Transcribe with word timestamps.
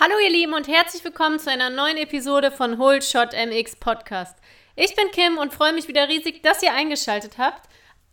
Hallo 0.00 0.14
ihr 0.22 0.30
Lieben 0.30 0.54
und 0.54 0.68
herzlich 0.68 1.02
willkommen 1.02 1.40
zu 1.40 1.50
einer 1.50 1.70
neuen 1.70 1.96
Episode 1.96 2.52
von 2.52 2.78
Whole 2.78 3.02
Shot 3.02 3.32
MX 3.32 3.74
Podcast. 3.80 4.36
Ich 4.76 4.94
bin 4.94 5.10
Kim 5.10 5.38
und 5.38 5.52
freue 5.52 5.72
mich 5.72 5.88
wieder 5.88 6.06
riesig, 6.06 6.40
dass 6.44 6.62
ihr 6.62 6.72
eingeschaltet 6.72 7.36
habt. 7.36 7.68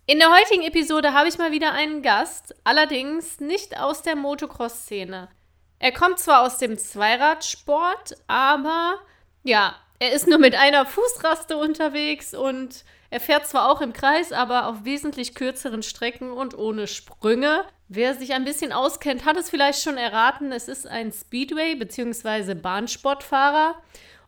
In 0.07 0.17
der 0.17 0.31
heutigen 0.31 0.63
Episode 0.63 1.13
habe 1.13 1.29
ich 1.29 1.37
mal 1.37 1.51
wieder 1.51 1.73
einen 1.73 2.01
Gast, 2.01 2.55
allerdings 2.63 3.39
nicht 3.39 3.79
aus 3.79 4.01
der 4.01 4.15
Motocross-Szene. 4.15 5.29
Er 5.77 5.91
kommt 5.91 6.17
zwar 6.17 6.41
aus 6.41 6.57
dem 6.57 6.75
Zweiradsport, 6.79 8.15
aber 8.25 8.99
ja, 9.43 9.75
er 9.99 10.13
ist 10.13 10.27
nur 10.27 10.39
mit 10.39 10.55
einer 10.55 10.87
Fußraste 10.87 11.55
unterwegs 11.55 12.33
und 12.33 12.83
er 13.15 13.21
fährt 13.21 13.47
zwar 13.47 13.71
auch 13.71 13.79
im 13.79 13.93
Kreis, 13.93 14.33
aber 14.33 14.67
auf 14.67 14.83
wesentlich 14.83 15.35
kürzeren 15.35 15.83
Strecken 15.83 16.33
und 16.33 16.57
ohne 16.57 16.85
Sprünge. 16.85 17.63
Wer 17.87 18.13
sich 18.13 18.33
ein 18.33 18.43
bisschen 18.43 18.73
auskennt, 18.73 19.23
hat 19.23 19.37
es 19.37 19.49
vielleicht 19.49 19.81
schon 19.81 19.95
erraten. 19.95 20.51
Es 20.51 20.67
ist 20.67 20.85
ein 20.85 21.13
Speedway- 21.13 21.75
bzw. 21.75 22.55
Bahnsportfahrer. 22.55 23.81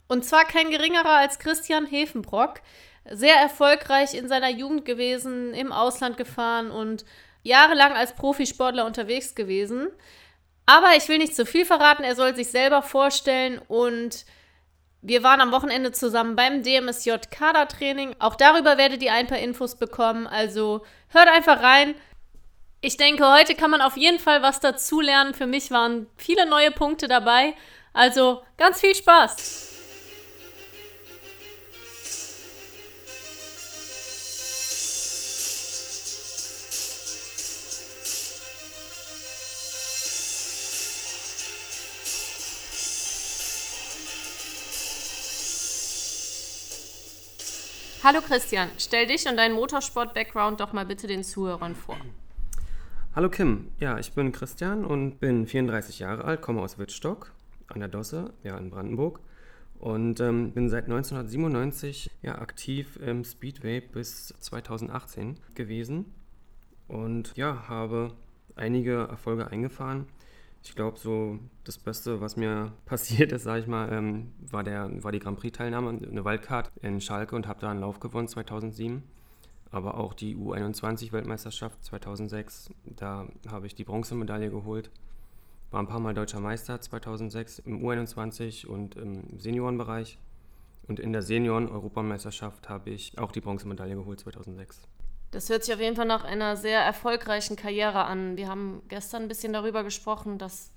Und 0.07 0.23
zwar 0.23 0.45
kein 0.45 0.71
geringerer 0.71 1.17
als 1.17 1.37
Christian 1.37 1.85
Hefenbrock. 1.85 2.61
Sehr 3.11 3.35
erfolgreich 3.35 4.13
in 4.13 4.29
seiner 4.29 4.51
Jugend 4.51 4.85
gewesen, 4.85 5.53
im 5.53 5.73
Ausland 5.73 6.15
gefahren 6.15 6.71
und 6.71 7.03
jahrelang 7.43 7.91
als 7.91 8.15
Profisportler 8.15 8.85
unterwegs 8.85 9.35
gewesen. 9.35 9.89
Aber 10.65 10.95
ich 10.95 11.09
will 11.09 11.17
nicht 11.17 11.35
zu 11.35 11.45
viel 11.45 11.65
verraten, 11.65 12.05
er 12.05 12.15
soll 12.15 12.37
sich 12.37 12.51
selber 12.51 12.81
vorstellen 12.81 13.59
und 13.67 14.25
wir 15.01 15.23
waren 15.23 15.41
am 15.41 15.51
Wochenende 15.51 15.91
zusammen 15.91 16.35
beim 16.35 16.63
DMSJ 16.63 17.11
Kadertraining. 17.31 18.15
Auch 18.19 18.35
darüber 18.35 18.77
werdet 18.77 19.01
ihr 19.03 19.13
ein 19.13 19.27
paar 19.27 19.39
Infos 19.39 19.75
bekommen. 19.75 20.27
Also 20.27 20.83
hört 21.09 21.29
einfach 21.29 21.61
rein. 21.61 21.95
Ich 22.81 22.97
denke, 22.97 23.31
heute 23.31 23.55
kann 23.55 23.71
man 23.71 23.81
auf 23.81 23.97
jeden 23.97 24.19
Fall 24.19 24.41
was 24.41 24.59
dazulernen. 24.59 25.33
Für 25.33 25.47
mich 25.47 25.71
waren 25.71 26.07
viele 26.17 26.47
neue 26.47 26.71
Punkte 26.71 27.07
dabei. 27.07 27.53
Also 27.93 28.43
ganz 28.57 28.79
viel 28.79 28.95
Spaß. 28.95 29.76
Hallo 48.07 48.21
Christian, 48.21 48.69
stell 48.77 49.05
dich 49.05 49.27
und 49.27 49.35
deinen 49.35 49.53
Motorsport-Background 49.53 50.61
doch 50.61 50.71
mal 50.71 50.85
bitte 50.85 51.07
den 51.07 51.25
Zuhörern 51.25 51.75
vor. 51.75 51.97
Hallo 53.13 53.27
Kim, 53.27 53.67
ja, 53.81 53.99
ich 53.99 54.13
bin 54.13 54.31
Christian 54.31 54.85
und 54.85 55.19
bin 55.19 55.45
34 55.45 55.99
Jahre 55.99 56.23
alt, 56.23 56.41
komme 56.41 56.61
aus 56.61 56.77
Wittstock 56.77 57.33
an 57.67 57.81
der 57.81 57.89
Dosse, 57.89 58.31
ja, 58.45 58.57
in 58.57 58.69
Brandenburg. 58.69 59.19
Und 59.77 60.21
ähm, 60.21 60.53
bin 60.53 60.69
seit 60.69 60.85
1997 60.85 62.09
ja, 62.21 62.37
aktiv 62.37 62.97
im 63.05 63.25
Speedway 63.25 63.81
bis 63.81 64.33
2018 64.39 65.37
gewesen. 65.53 66.05
Und 66.87 67.35
ja, 67.35 67.67
habe 67.67 68.13
einige 68.55 69.05
Erfolge 69.09 69.47
eingefahren. 69.51 70.05
Ich 70.67 70.75
glaube, 70.75 70.99
so 70.99 71.39
das 71.63 71.77
Beste, 71.77 72.19
was 72.19 72.35
mir 72.35 72.73
passiert 72.85 73.31
ist, 73.31 73.43
sage 73.43 73.61
ich 73.61 73.67
mal, 73.67 73.91
ähm, 73.91 74.33
war, 74.41 74.63
der, 74.63 75.01
war 75.01 75.13
die 75.13 75.19
Grand 75.19 75.39
Prix-Teilnahme, 75.39 75.89
eine 75.89 76.25
Wildcard 76.25 76.71
in 76.81 76.99
Schalke 76.99 77.35
und 77.37 77.47
habe 77.47 77.61
da 77.61 77.71
einen 77.71 77.79
Lauf 77.79 78.01
gewonnen 78.01 78.27
2007. 78.27 79.01
Aber 79.71 79.97
auch 79.97 80.13
die 80.13 80.35
U21-Weltmeisterschaft 80.35 81.83
2006, 81.85 82.69
da 82.85 83.27
habe 83.49 83.65
ich 83.65 83.75
die 83.75 83.85
Bronzemedaille 83.85 84.49
geholt. 84.49 84.91
War 85.71 85.81
ein 85.81 85.87
paar 85.87 85.99
Mal 86.01 86.13
deutscher 86.13 86.41
Meister 86.41 86.79
2006 86.79 87.59
im 87.59 87.81
U21 87.83 88.67
und 88.67 88.95
im 88.95 89.37
Seniorenbereich. 89.37 90.19
Und 90.87 90.99
in 90.99 91.13
der 91.13 91.21
Senioren-Europameisterschaft 91.21 92.67
habe 92.69 92.89
ich 92.89 93.17
auch 93.17 93.31
die 93.31 93.41
Bronzemedaille 93.41 93.95
geholt 93.95 94.19
2006. 94.19 94.81
Das 95.31 95.49
hört 95.49 95.63
sich 95.63 95.73
auf 95.73 95.81
jeden 95.81 95.95
Fall 95.95 96.05
nach 96.05 96.23
einer 96.23 96.55
sehr 96.55 96.79
erfolgreichen 96.79 97.55
Karriere 97.55 98.05
an. 98.05 98.37
Wir 98.37 98.47
haben 98.47 98.81
gestern 98.87 99.23
ein 99.23 99.27
bisschen 99.27 99.53
darüber 99.53 99.83
gesprochen, 99.83 100.37
dass 100.37 100.71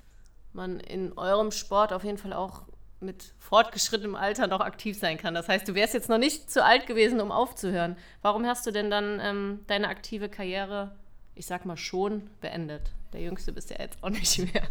man 0.52 0.80
in 0.80 1.16
eurem 1.16 1.52
Sport 1.52 1.92
auf 1.92 2.04
jeden 2.04 2.18
Fall 2.18 2.32
auch 2.32 2.62
mit 3.00 3.32
fortgeschrittenem 3.38 4.14
Alter 4.14 4.46
noch 4.46 4.60
aktiv 4.60 4.98
sein 4.98 5.16
kann. 5.16 5.34
Das 5.34 5.48
heißt, 5.48 5.66
du 5.66 5.74
wärst 5.74 5.94
jetzt 5.94 6.08
noch 6.08 6.18
nicht 6.18 6.50
zu 6.50 6.64
alt 6.64 6.86
gewesen, 6.86 7.20
um 7.20 7.32
aufzuhören. 7.32 7.96
Warum 8.22 8.44
hast 8.44 8.66
du 8.66 8.72
denn 8.72 8.90
dann 8.90 9.20
ähm, 9.22 9.60
deine 9.68 9.88
aktive 9.88 10.28
Karriere, 10.28 10.92
ich 11.34 11.46
sag 11.46 11.64
mal, 11.64 11.76
schon 11.76 12.28
beendet? 12.40 12.92
Der 13.12 13.22
Jüngste 13.22 13.52
bist 13.52 13.70
ja 13.70 13.76
jetzt 13.80 14.02
auch 14.02 14.10
nicht 14.10 14.38
mehr. 14.52 14.62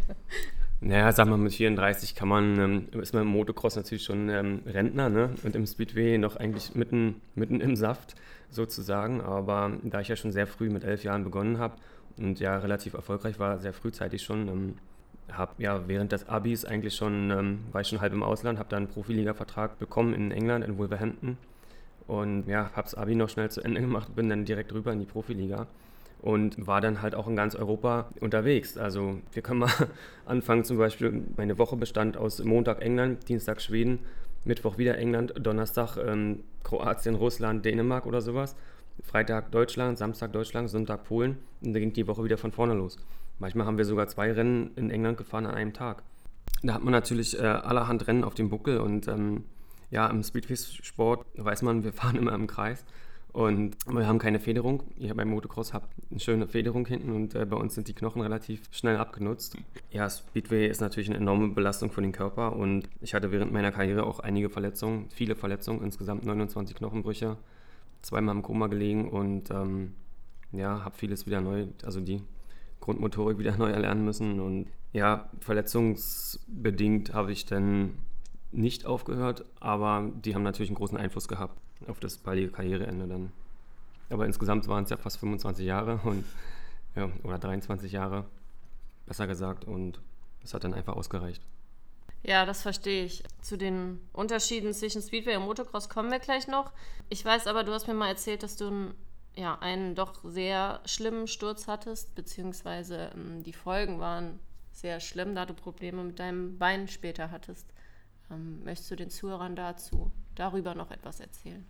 Naja, 0.82 1.12
sag 1.12 1.28
mal, 1.28 1.38
mit 1.38 1.54
34 1.54 2.16
kann 2.16 2.30
man, 2.30 2.60
ähm, 2.60 3.02
ist 3.02 3.14
man 3.14 3.24
im 3.24 3.30
Motocross 3.30 3.76
natürlich 3.76 4.04
schon 4.04 4.30
ähm, 4.30 4.62
Rentner, 4.66 5.10
ne? 5.10 5.36
Und 5.44 5.56
im 5.56 5.66
Speedway 5.66 6.18
noch 6.18 6.38
eigentlich 6.38 6.74
mitten, 6.74 7.20
mitten 7.36 7.60
im 7.60 7.76
Saft 7.76 8.16
sozusagen. 8.50 9.22
Aber 9.22 9.72
da 9.84 10.02
ich 10.02 10.08
ja 10.08 10.16
schon 10.16 10.32
sehr 10.32 10.48
früh 10.48 10.70
mit 10.70 10.84
elf 10.84 11.04
Jahren 11.04 11.24
begonnen 11.24 11.58
habe 11.60 11.76
und 12.18 12.40
ja 12.40 12.58
relativ 12.58 12.94
erfolgreich 12.94 13.40
war, 13.40 13.60
sehr 13.60 13.74
frühzeitig 13.74 14.22
schon, 14.22 14.48
ähm, 14.48 14.76
habe 15.32 15.54
ja 15.60 15.88
während 15.88 16.12
des 16.12 16.28
Abis 16.28 16.66
eigentlich 16.66 16.96
schon, 16.96 17.32
ähm, 17.32 17.60
war 17.72 17.82
ich 17.82 17.88
schon 17.88 18.02
halb 18.02 18.14
im 18.14 18.24
Ausland, 18.24 18.60
habe 18.60 18.70
dann 18.70 18.84
einen 18.84 18.92
Profiliga-Vertrag 18.92 19.80
bekommen 19.80 20.14
in 20.14 20.32
England, 20.32 20.66
in 20.66 20.78
Wolverhampton. 20.78 21.38
Und 22.08 22.48
ja, 22.48 22.72
habe 22.74 22.84
das 22.84 22.96
Abi 22.96 23.16
noch 23.16 23.30
schnell 23.30 23.52
zu 23.52 23.62
Ende 23.62 23.82
gemacht, 23.82 24.16
bin 24.16 24.30
dann 24.30 24.46
direkt 24.46 24.74
rüber 24.74 24.92
in 24.92 25.00
die 25.00 25.06
Profiliga 25.06 25.68
und 26.22 26.68
war 26.68 26.82
dann 26.82 27.02
halt 27.02 27.16
auch 27.16 27.28
in 27.28 27.36
ganz 27.36 27.56
Europa 27.56 28.10
unterwegs. 28.20 28.78
Also 28.78 29.20
wir 29.32 29.42
können 29.42 29.60
mal 29.60 29.72
anfangen, 30.26 30.64
zum 30.64 30.78
Beispiel, 30.78 31.24
meine 31.38 31.58
Woche 31.58 31.78
bestand 31.78 32.18
aus 32.18 32.44
Montag 32.44 32.82
England, 32.82 33.30
Dienstag 33.30 33.62
Schweden, 33.62 34.00
Mittwoch 34.46 34.78
wieder 34.78 34.98
England, 34.98 35.34
Donnerstag 35.40 35.98
ähm, 35.98 36.44
Kroatien, 36.64 37.16
Russland, 37.16 37.66
Dänemark 37.66 38.06
oder 38.06 38.22
sowas. 38.22 38.56
Freitag 39.04 39.52
Deutschland, 39.52 39.98
Samstag 39.98 40.34
Deutschland, 40.34 40.70
Sonntag 40.70 41.06
Polen 41.06 41.38
und 41.62 41.74
dann 41.74 41.82
ging 41.82 41.94
die 41.94 42.08
Woche 42.08 42.24
wieder 42.24 42.38
von 42.38 42.52
vorne 42.52 42.74
los. 42.74 42.98
Manchmal 43.40 43.66
haben 43.66 43.78
wir 43.78 43.86
sogar 43.86 44.08
zwei 44.08 44.32
Rennen 44.32 44.72
in 44.76 44.92
England 44.92 45.18
gefahren 45.18 45.46
an 45.46 45.56
einem 45.56 45.74
Tag. 45.74 46.04
Da 46.64 46.74
hat 46.74 46.84
man 46.84 46.92
natürlich 46.92 47.40
äh, 47.40 47.44
allerhand 47.44 48.08
Rennen 48.08 48.24
auf 48.24 48.34
dem 48.34 48.50
Buckel 48.50 48.80
und 48.80 49.08
ähm, 49.08 49.46
ja, 49.92 50.08
im 50.08 50.22
Speedway-Sport 50.24 51.26
weiß 51.36 51.62
man, 51.62 51.84
wir 51.84 51.94
fahren 51.94 52.18
immer 52.18 52.34
im 52.34 52.48
Kreis 52.48 52.86
und 53.32 53.78
wir 53.88 54.08
haben 54.08 54.18
keine 54.18 54.40
Federung. 54.40 54.84
Ich 54.98 55.14
beim 55.14 55.30
Motocross 55.30 55.74
habe 55.74 55.88
eine 56.10 56.20
schöne 56.20 56.48
Federung 56.48 56.88
hinten 56.88 57.12
und 57.12 57.36
äh, 57.36 57.46
bei 57.46 57.58
uns 57.58 57.76
sind 57.76 57.88
die 57.88 57.94
Knochen 57.94 58.22
relativ 58.22 58.64
schnell 58.72 58.98
abgenutzt. 58.98 59.56
Ja, 59.92 60.10
Speedway 60.10 60.68
ist 60.68 60.82
natürlich 60.82 61.10
eine 61.10 61.18
enorme 61.18 61.50
Belastung 61.50 61.92
für 61.92 62.02
den 62.02 62.12
Körper 62.12 62.56
und 62.56 62.90
ich 63.02 63.14
hatte 63.14 63.32
während 63.32 63.52
meiner 63.52 63.72
Karriere 63.72 64.04
auch 64.04 64.20
einige 64.20 64.50
Verletzungen, 64.50 65.10
viele 65.12 65.36
Verletzungen, 65.36 65.84
insgesamt 65.84 66.26
29 66.26 66.76
Knochenbrüche, 66.76 67.38
zweimal 68.02 68.36
im 68.36 68.42
Koma 68.42 68.68
gelegen 68.68 69.10
und 69.10 69.52
ähm, 69.52 69.94
ja, 70.52 70.84
habe 70.84 70.98
vieles 70.98 71.28
wieder 71.28 71.40
neu, 71.40 71.68
also 71.84 72.00
die 72.02 72.24
Grundmotorik 72.80 73.38
wieder 73.38 73.56
neu 73.58 73.70
erlernen 73.70 74.06
müssen 74.06 74.40
und 74.40 74.70
ja, 74.92 75.30
verletzungsbedingt 75.40 77.14
habe 77.14 77.32
ich 77.32 77.46
dann 77.46 78.00
nicht 78.52 78.88
aufgehört, 78.88 79.46
aber 79.60 80.12
die 80.26 80.34
haben 80.34 80.42
natürlich 80.42 80.72
einen 80.72 80.78
großen 80.78 80.98
Einfluss 80.98 81.28
gehabt 81.28 81.62
auf 81.88 82.00
das 82.00 82.18
baldige 82.18 82.52
Karriereende 82.52 83.08
dann. 83.08 83.32
Aber 84.10 84.26
insgesamt 84.26 84.68
waren 84.68 84.84
es 84.84 84.90
ja 84.90 84.98
fast 84.98 85.20
25 85.20 85.66
Jahre 85.66 86.00
und 86.04 86.26
ja, 86.96 87.10
oder 87.24 87.38
23 87.38 87.92
Jahre, 87.92 88.26
besser 89.06 89.28
gesagt, 89.28 89.66
und 89.66 90.02
es 90.44 90.54
hat 90.54 90.64
dann 90.64 90.74
einfach 90.74 90.96
ausgereicht. 90.96 91.42
Ja, 92.24 92.46
das 92.46 92.62
verstehe 92.62 93.06
ich. 93.06 93.24
Zu 93.42 93.58
den 93.58 94.02
Unterschieden 94.12 94.74
zwischen 94.74 95.02
Speedway 95.02 95.38
und 95.38 95.46
Motocross 95.46 95.88
kommen 95.88 96.12
wir 96.12 96.20
gleich 96.20 96.48
noch. 96.48 96.72
Ich 97.08 97.24
weiß 97.24 97.48
aber, 97.48 97.64
du 97.64 97.72
hast 97.72 97.88
mir 97.88 97.94
mal 97.94 98.10
erzählt, 98.10 98.44
dass 98.44 98.58
du 98.58 98.68
einen, 98.68 98.94
ja, 99.36 99.58
einen 99.60 99.96
doch 99.96 100.20
sehr 100.24 100.82
schlimmen 100.86 101.28
Sturz 101.28 101.68
hattest, 101.68 102.16
beziehungsweise 102.16 103.12
ähm, 103.16 103.44
die 103.44 103.54
Folgen 103.54 104.00
waren 104.00 104.40
sehr 104.74 105.00
schlimm, 105.00 105.36
da 105.36 105.46
du 105.46 105.54
Probleme 105.54 106.04
mit 106.04 106.20
deinem 106.20 106.58
Bein 106.58 106.88
später 106.88 107.32
hattest. 107.32 107.68
Ähm, 108.32 108.64
möchtest 108.64 108.92
du 108.92 108.96
den 108.96 109.10
Zuhörern 109.10 109.56
dazu 109.56 110.12
darüber 110.40 110.76
noch 110.76 110.92
etwas 110.92 111.20
erzählen? 111.20 111.66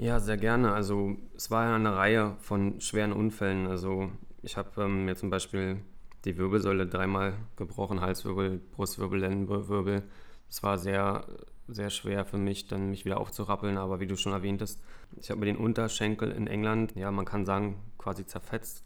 Ja, 0.00 0.18
sehr 0.18 0.38
gerne. 0.38 0.72
Also 0.72 1.16
es 1.36 1.50
war 1.50 1.66
ja 1.66 1.74
eine 1.74 1.94
Reihe 1.94 2.36
von 2.40 2.80
schweren 2.80 3.12
Unfällen. 3.12 3.66
Also 3.66 4.10
ich 4.42 4.56
habe 4.56 4.82
ähm, 4.82 5.04
mir 5.04 5.14
zum 5.14 5.28
Beispiel 5.28 5.82
die 6.24 6.38
Wirbelsäule 6.38 6.86
dreimal 6.86 7.34
gebrochen, 7.56 8.00
Halswirbel, 8.00 8.62
Brustwirbel, 8.72 9.20
Lendenwirbel. 9.20 10.02
Es 10.48 10.62
war 10.62 10.78
sehr, 10.78 11.26
sehr 11.68 11.90
schwer 11.90 12.24
für 12.24 12.38
mich, 12.38 12.66
dann 12.66 12.88
mich 12.88 13.04
wieder 13.04 13.20
aufzurappeln. 13.20 13.76
Aber 13.76 14.00
wie 14.00 14.06
du 14.06 14.16
schon 14.16 14.32
erwähntest, 14.32 14.80
ich 15.20 15.30
habe 15.30 15.40
mir 15.40 15.46
den 15.46 15.58
Unterschenkel 15.58 16.30
in 16.30 16.46
England, 16.46 16.94
ja, 16.96 17.10
man 17.10 17.26
kann 17.26 17.44
sagen, 17.44 17.76
quasi 17.98 18.24
zerfetzt. 18.24 18.84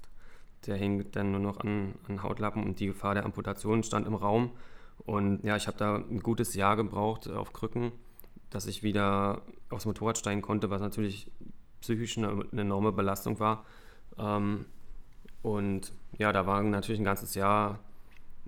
Der 0.67 0.77
hing 0.77 1.11
dann 1.13 1.31
nur 1.31 1.41
noch 1.41 1.61
an, 1.61 1.95
an 2.09 2.23
Hautlappen 2.23 2.65
und 2.65 2.81
die 2.81 2.87
Gefahr 2.87 3.15
der 3.15 3.25
Amputation 3.25 3.83
stand 3.83 4.07
im 4.07 4.15
Raum. 4.15 4.51
Und 4.99 5.45
ja, 5.45 5.57
ich 5.57 5.67
habe 5.67 5.77
da 5.77 5.97
ein 5.97 6.21
gutes 6.21 6.55
Jahr 6.55 6.75
gebraucht 6.75 7.29
auf 7.29 7.53
Krücken 7.53 7.93
dass 8.51 8.67
ich 8.67 8.83
wieder 8.83 9.43
aufs 9.71 9.87
Motorrad 9.87 10.19
steigen 10.19 10.43
konnte, 10.43 10.71
was 10.71 10.81
natürlich 10.81 11.31
psychisch 11.81 12.19
eine, 12.19 12.29
eine 12.29 12.61
enorme 12.63 12.93
Belastung 12.93 13.41
war. 13.41 13.65
Ähm, 14.19 14.67
und 15.43 15.93
ja, 16.19 16.33
da 16.33 16.47
war 16.47 16.63
natürlich 16.63 17.01
ein 17.01 17.05
ganzes 17.05 17.35
Jahr 17.35 17.79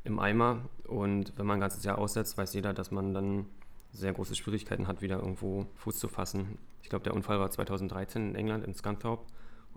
im 0.04 0.18
Eimer. 0.18 0.60
Und 0.86 1.36
wenn 1.36 1.46
man 1.46 1.58
ein 1.58 1.60
ganzes 1.60 1.84
Jahr 1.84 1.98
aussetzt, 1.98 2.38
weiß 2.38 2.54
jeder, 2.54 2.72
dass 2.72 2.90
man 2.90 3.12
dann 3.12 3.46
sehr 3.92 4.12
große 4.12 4.34
Schwierigkeiten 4.34 4.86
hat, 4.86 5.02
wieder 5.02 5.18
irgendwo 5.18 5.66
Fuß 5.74 5.98
zu 5.98 6.08
fassen. 6.08 6.58
Ich 6.82 6.88
glaube, 6.88 7.02
der 7.02 7.14
Unfall 7.14 7.40
war 7.40 7.50
2013 7.50 8.30
in 8.30 8.34
England, 8.34 8.64
in 8.64 8.74
Scunthorpe. 8.74 9.26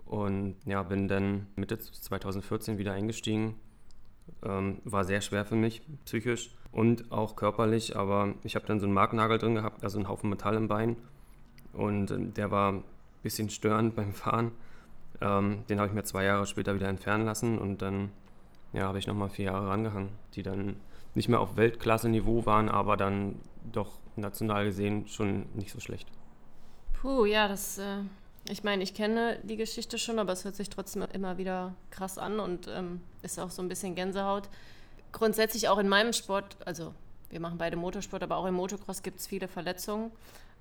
Und 0.04 0.56
ja, 0.64 0.82
bin 0.82 1.08
dann 1.08 1.46
Mitte 1.56 1.78
2014 1.78 2.78
wieder 2.78 2.92
eingestiegen. 2.92 3.54
Ähm, 4.42 4.80
war 4.84 5.04
sehr 5.04 5.20
schwer 5.20 5.44
für 5.44 5.56
mich, 5.56 5.82
psychisch 6.04 6.50
und 6.72 7.10
auch 7.12 7.36
körperlich, 7.36 7.96
aber 7.96 8.34
ich 8.42 8.54
habe 8.54 8.66
dann 8.66 8.80
so 8.80 8.86
einen 8.86 8.94
Marknagel 8.94 9.38
drin 9.38 9.54
gehabt, 9.54 9.82
also 9.84 9.98
einen 9.98 10.08
Haufen 10.08 10.30
Metall 10.30 10.54
im 10.54 10.68
Bein. 10.68 10.96
Und 11.72 12.10
ähm, 12.10 12.34
der 12.34 12.50
war 12.50 12.72
ein 12.72 12.84
bisschen 13.22 13.50
störend 13.50 13.94
beim 13.96 14.12
Fahren. 14.12 14.52
Ähm, 15.20 15.64
den 15.68 15.78
habe 15.78 15.88
ich 15.88 15.94
mir 15.94 16.04
zwei 16.04 16.24
Jahre 16.24 16.46
später 16.46 16.74
wieder 16.74 16.88
entfernen 16.88 17.26
lassen 17.26 17.58
und 17.58 17.82
dann 17.82 18.10
ja, 18.72 18.84
habe 18.84 18.98
ich 18.98 19.06
nochmal 19.06 19.28
vier 19.28 19.46
Jahre 19.46 19.68
rangehangen, 19.68 20.10
die 20.34 20.42
dann 20.42 20.76
nicht 21.14 21.28
mehr 21.28 21.40
auf 21.40 21.56
Weltklasse-Niveau 21.56 22.46
waren, 22.46 22.68
aber 22.68 22.96
dann 22.96 23.36
doch 23.72 23.98
national 24.16 24.64
gesehen 24.64 25.06
schon 25.08 25.46
nicht 25.54 25.72
so 25.72 25.80
schlecht. 25.80 26.08
Puh, 26.94 27.24
ja, 27.24 27.48
das, 27.48 27.78
äh, 27.78 28.02
ich 28.48 28.64
meine, 28.64 28.82
ich 28.82 28.94
kenne 28.94 29.38
die 29.42 29.56
Geschichte 29.56 29.98
schon, 29.98 30.18
aber 30.18 30.32
es 30.32 30.44
hört 30.44 30.56
sich 30.56 30.70
trotzdem 30.70 31.02
immer 31.12 31.38
wieder 31.38 31.74
krass 31.90 32.18
an 32.18 32.40
und 32.40 32.68
ähm, 32.68 33.00
ist 33.22 33.38
auch 33.38 33.50
so 33.50 33.62
ein 33.62 33.68
bisschen 33.68 33.94
Gänsehaut. 33.94 34.48
Grundsätzlich 35.12 35.68
auch 35.68 35.78
in 35.78 35.88
meinem 35.88 36.12
Sport, 36.12 36.56
also 36.64 36.94
wir 37.28 37.40
machen 37.40 37.58
beide 37.58 37.76
Motorsport, 37.76 38.22
aber 38.22 38.36
auch 38.36 38.46
im 38.46 38.54
Motocross 38.54 39.02
gibt 39.02 39.20
es 39.20 39.26
viele 39.26 39.48
Verletzungen. 39.48 40.10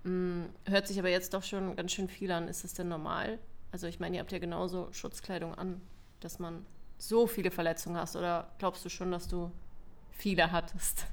Hm, 0.03 0.49
hört 0.65 0.87
sich 0.87 0.99
aber 0.99 1.09
jetzt 1.09 1.33
doch 1.33 1.43
schon 1.43 1.75
ganz 1.75 1.91
schön 1.91 2.09
viel 2.09 2.31
an. 2.31 2.47
Ist 2.47 2.63
das 2.63 2.73
denn 2.73 2.87
normal? 2.87 3.39
Also 3.71 3.87
ich 3.87 3.99
meine, 3.99 4.17
ihr 4.17 4.21
habt 4.21 4.31
ja 4.31 4.39
genauso 4.39 4.89
Schutzkleidung 4.91 5.55
an, 5.55 5.81
dass 6.19 6.39
man 6.39 6.65
so 6.97 7.27
viele 7.27 7.51
Verletzungen 7.51 7.97
hast. 7.97 8.15
Oder 8.15 8.51
glaubst 8.59 8.83
du 8.85 8.89
schon, 8.89 9.11
dass 9.11 9.27
du 9.27 9.51
viele 10.11 10.51
hattest? 10.51 11.05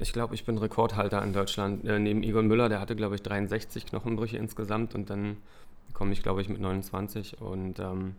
Ich 0.00 0.12
glaube, 0.12 0.34
ich 0.34 0.44
bin 0.44 0.58
Rekordhalter 0.58 1.22
in 1.22 1.32
Deutschland. 1.32 1.84
Äh, 1.84 1.98
neben 1.98 2.22
Egon 2.22 2.46
Müller, 2.46 2.68
der 2.68 2.80
hatte, 2.80 2.94
glaube 2.94 3.16
ich, 3.16 3.22
63 3.22 3.86
Knochenbrüche 3.86 4.36
insgesamt 4.36 4.94
und 4.94 5.10
dann 5.10 5.38
komme 5.92 6.12
ich, 6.12 6.22
glaube 6.22 6.40
ich, 6.40 6.48
mit 6.48 6.60
29. 6.60 7.40
Und 7.40 7.80
ähm, 7.80 8.14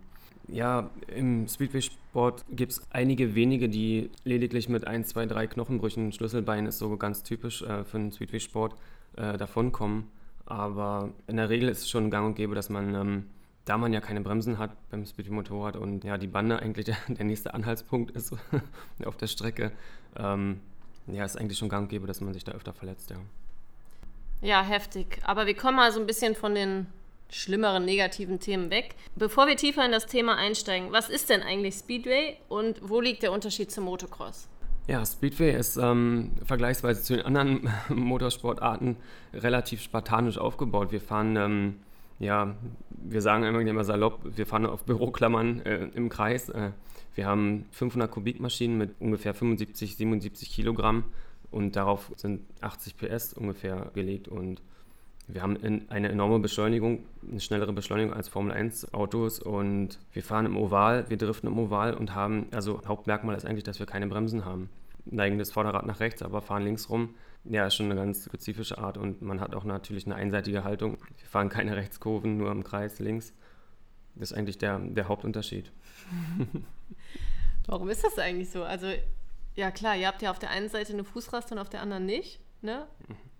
ja, 0.48 0.90
im 1.08 1.48
Speedway-Sport 1.48 2.46
gibt 2.52 2.74
es 2.74 2.82
einige 2.92 3.36
wenige, 3.36 3.70
die 3.70 4.10
lediglich 4.26 4.68
mit 4.68 4.86
1, 4.86 5.08
2, 5.10 5.28
3 5.28 5.48
Knochenbrüchen, 5.48 6.12
Schlüsselbein 6.12 6.66
ist 6.66 6.80
so 6.80 6.98
ganz 6.98 7.24
typisch 7.24 7.62
äh, 7.62 7.84
für 7.84 7.98
den 7.98 8.12
Speedway-Sport, 8.12 8.76
äh, 9.16 9.38
davonkommen. 9.38 10.08
Aber 10.46 11.12
in 11.28 11.38
der 11.38 11.50
Regel 11.50 11.70
ist 11.70 11.80
es 11.80 11.90
schon 11.90 12.10
gang 12.10 12.26
und 12.28 12.36
gäbe, 12.36 12.56
dass 12.56 12.70
man, 12.70 12.96
ähm, 12.96 13.26
da 13.66 13.78
man 13.78 13.94
ja 13.94 14.02
keine 14.02 14.22
Bremsen 14.22 14.58
hat 14.58 14.72
beim 14.90 15.06
Speedway-Motorrad 15.06 15.76
und 15.78 16.04
ja, 16.04 16.18
die 16.18 16.28
Bande 16.28 16.60
eigentlich 16.60 16.86
der, 16.86 16.98
der 17.08 17.26
nächste 17.26 17.54
Anhaltspunkt 17.54 18.12
ist 18.12 18.36
auf 19.06 19.16
der 19.16 19.28
Strecke, 19.28 19.72
ähm, 20.18 20.60
ja, 21.14 21.26
ist 21.26 21.38
eigentlich 21.38 21.58
schon 21.58 21.70
gang 21.70 21.84
und 21.84 21.90
gäbe, 21.90 22.08
dass 22.08 22.22
man 22.22 22.34
sich 22.34 22.44
da 22.44 22.52
öfter 22.54 22.74
verletzt, 22.74 23.10
ja. 23.10 23.18
Ja, 24.42 24.64
heftig. 24.64 25.20
Aber 25.24 25.48
wir 25.48 25.56
kommen 25.56 25.76
mal 25.76 25.92
so 25.92 26.00
ein 26.00 26.06
bisschen 26.06 26.36
von 26.36 26.56
den 26.56 26.88
schlimmeren 27.30 27.86
negativen 27.86 28.40
Themen 28.40 28.70
weg. 28.70 28.96
Bevor 29.16 29.48
wir 29.48 29.56
tiefer 29.56 29.86
in 29.86 29.92
das 29.92 30.06
Thema 30.06 30.36
einsteigen, 30.36 30.92
was 30.92 31.10
ist 31.10 31.30
denn 31.30 31.42
eigentlich 31.42 31.76
Speedway 31.76 32.38
und 32.48 32.82
wo 32.88 33.02
liegt 33.02 33.24
der 33.24 33.32
Unterschied 33.32 33.72
zum 33.72 33.86
Motocross? 33.86 34.48
Ja, 34.88 35.06
Speedway 35.06 35.56
ist 35.56 35.78
ähm, 35.78 36.32
vergleichsweise 36.44 37.04
zu 37.04 37.16
den 37.16 37.24
anderen 37.26 37.70
Motorsportarten 37.90 38.96
relativ 39.34 39.82
spartanisch 39.82 40.40
aufgebaut. 40.40 40.92
Wir 40.92 41.02
fahren, 41.02 41.36
ähm, 41.36 41.76
ja, 42.18 42.56
wir 42.90 43.22
sagen 43.22 43.44
immer, 43.44 43.60
immer 43.60 43.84
salopp, 43.84 44.20
wir 44.24 44.48
fahren 44.48 44.66
auf 44.66 44.86
Büroklammern 44.86 45.60
äh, 45.62 45.90
im 45.94 46.10
Kreis. 46.10 46.50
Äh, 46.50 46.72
wir 47.20 47.26
haben 47.26 47.66
500 47.72 48.10
Kubikmaschinen 48.10 48.78
mit 48.78 48.92
ungefähr 49.02 49.34
75, 49.34 49.98
77 49.98 50.50
Kilogramm 50.50 51.04
und 51.52 51.76
darauf 51.76 52.14
sind 52.16 52.44
80 52.62 52.96
PS 52.96 53.34
ungefähr 53.34 53.92
gelegt 53.94 54.30
und 54.30 54.62
wir 55.28 55.42
haben 55.42 55.58
eine 55.90 56.08
enorme 56.08 56.40
Beschleunigung, 56.40 57.04
eine 57.30 57.42
schnellere 57.42 57.74
Beschleunigung 57.74 58.14
als 58.14 58.30
Formel 58.30 58.54
1 58.54 58.94
Autos 58.94 59.40
und 59.42 60.00
wir 60.14 60.24
fahren 60.24 60.46
im 60.46 60.56
Oval, 60.56 61.10
wir 61.10 61.18
driften 61.18 61.50
im 61.50 61.60
Oval 61.60 61.94
und 61.94 62.16
haben, 62.16 62.48
also 62.52 62.82
Hauptmerkmal 62.88 63.36
ist 63.36 63.46
eigentlich, 63.46 63.66
dass 63.66 63.80
wir 63.80 63.86
keine 63.86 64.08
Bremsen 64.08 64.46
haben. 64.46 64.70
Neigen 65.04 65.38
das 65.40 65.52
Vorderrad 65.52 65.86
nach 65.86 66.00
rechts, 66.00 66.22
aber 66.22 66.42
fahren 66.42 66.64
links 66.64 66.90
rum. 66.90 67.16
Ja, 67.44 67.68
ist 67.68 67.76
schon 67.76 67.88
eine 67.88 67.96
ganz 67.96 68.24
spezifische 68.24 68.78
Art 68.78 68.98
und 68.98 69.22
man 69.22 69.42
hat 69.42 69.56
auch 69.56 69.66
natürlich 69.66 70.06
eine 70.06 70.16
einseitige 70.16 70.64
Haltung. 70.64 70.98
Wir 71.18 71.28
fahren 71.28 71.50
keine 71.50 71.76
Rechtskurven, 71.76 72.38
nur 72.38 72.50
im 72.50 72.64
Kreis 72.64 73.00
links. 73.00 73.34
Das 74.20 74.32
ist 74.32 74.38
eigentlich 74.38 74.58
der, 74.58 74.80
der 74.80 75.08
Hauptunterschied. 75.08 75.72
Warum 77.68 77.90
ist 77.90 78.04
das 78.04 78.20
eigentlich 78.20 78.50
so? 78.50 78.64
Also, 78.64 78.88
ja 79.56 79.72
klar, 79.72 79.96
ihr 79.96 80.08
habt 80.08 80.22
ja 80.22 80.32
auf 80.32 80.40
der 80.40 80.50
einen 80.50 80.70
Seite 80.70 80.94
eine 80.94 81.04
Fußraste 81.04 81.54
und 81.54 81.60
auf 81.60 81.70
der 81.70 81.82
anderen 81.82 82.06
nicht, 82.06 82.40
ne? 82.62 82.88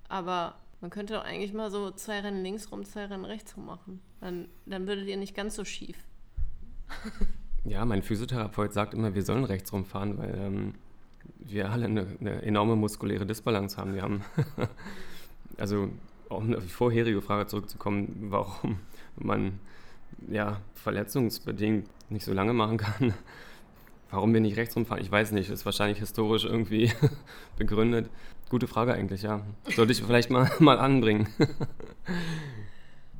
Aber 0.08 0.56
man 0.82 0.90
könnte 0.90 1.14
doch 1.14 1.24
eigentlich 1.24 1.54
mal 1.54 1.70
so 1.70 1.92
zwei 1.92 2.20
Rennen 2.20 2.44
links 2.44 2.72
rum, 2.72 2.86
zwei 2.86 3.06
Rennen 3.06 3.26
rechts 3.26 3.58
rum 3.58 3.66
machen. 3.66 4.02
Dann, 4.22 4.48
dann 4.66 4.88
würdet 4.88 5.08
ihr 5.08 5.18
nicht 5.18 5.36
ganz 5.36 5.56
so 5.56 5.66
schief. 5.66 5.98
ja, 7.66 7.84
mein 7.86 8.02
Physiotherapeut 8.02 8.74
sagt 8.74 8.94
immer, 8.94 9.14
wir 9.14 9.24
sollen 9.24 9.44
rechts 9.44 9.74
rumfahren, 9.74 10.18
weil 10.18 10.34
ähm, 10.38 10.76
wir 11.38 11.70
alle 11.72 11.86
eine, 11.86 12.08
eine, 12.20 12.42
enorme 12.44 12.76
muskuläre 12.76 13.26
Disbalance 13.26 13.78
haben. 13.78 13.94
Wir 13.94 14.02
haben, 14.02 14.24
also 15.58 15.90
um 16.30 16.56
auf 16.56 16.64
die 16.64 16.70
vorherige 16.70 17.22
Frage 17.22 17.48
zurückzukommen, 17.48 18.28
warum 18.30 18.80
man 19.18 19.60
ja 20.30 20.62
verletzungsbedingt 20.76 21.88
nicht 22.10 22.26
so 22.26 22.34
lange 22.34 22.54
machen 22.54 22.78
kann. 22.78 23.14
Warum 24.12 24.34
wir 24.34 24.42
nicht 24.42 24.58
rechts 24.58 24.76
rumfahren, 24.76 25.04
ich 25.04 25.12
weiß 25.12 25.32
nicht. 25.32 25.50
Ist 25.50 25.66
wahrscheinlich 25.66 26.00
historisch 26.00 26.46
irgendwie 26.46 26.92
begründet. 27.58 28.10
Gute 28.50 28.68
Frage 28.68 28.94
eigentlich, 28.94 29.22
ja. 29.22 29.42
Sollte 29.76 29.92
ich 29.92 30.02
vielleicht 30.02 30.32
mal, 30.32 30.52
mal 30.60 30.80
anbringen. 30.80 31.28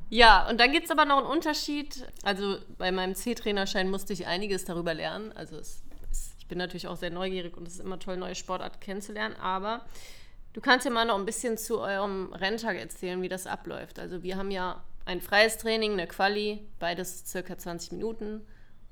Ja, 0.08 0.48
und 0.48 0.58
dann 0.58 0.72
gibt 0.72 0.86
es 0.86 0.90
aber 0.90 1.04
noch 1.04 1.18
einen 1.18 1.26
Unterschied. 1.26 2.04
Also 2.24 2.58
bei 2.78 2.90
meinem 2.90 3.14
C-Trainerschein 3.14 3.88
musste 3.88 4.12
ich 4.12 4.26
einiges 4.26 4.64
darüber 4.64 4.92
lernen. 4.92 5.32
Also 5.36 5.56
es, 5.56 5.84
es, 6.10 6.34
ich 6.40 6.48
bin 6.48 6.58
natürlich 6.58 6.88
auch 6.88 6.96
sehr 6.96 7.10
neugierig 7.10 7.56
und 7.56 7.68
es 7.68 7.74
ist 7.74 7.80
immer 7.80 8.00
toll, 8.00 8.16
neue 8.16 8.34
Sportarten 8.34 8.80
kennenzulernen. 8.80 9.36
Aber 9.36 9.82
du 10.52 10.60
kannst 10.60 10.84
ja 10.84 10.90
mal 10.90 11.04
noch 11.04 11.16
ein 11.16 11.26
bisschen 11.26 11.56
zu 11.56 11.78
eurem 11.78 12.32
Renntag 12.32 12.76
erzählen, 12.76 13.22
wie 13.22 13.28
das 13.28 13.46
abläuft. 13.46 14.00
Also 14.00 14.24
wir 14.24 14.36
haben 14.36 14.50
ja 14.50 14.82
ein 15.10 15.20
freies 15.20 15.58
Training, 15.58 15.94
eine 15.94 16.06
Quali, 16.06 16.60
beides 16.78 17.26
circa 17.26 17.58
20 17.58 17.92
Minuten 17.92 18.42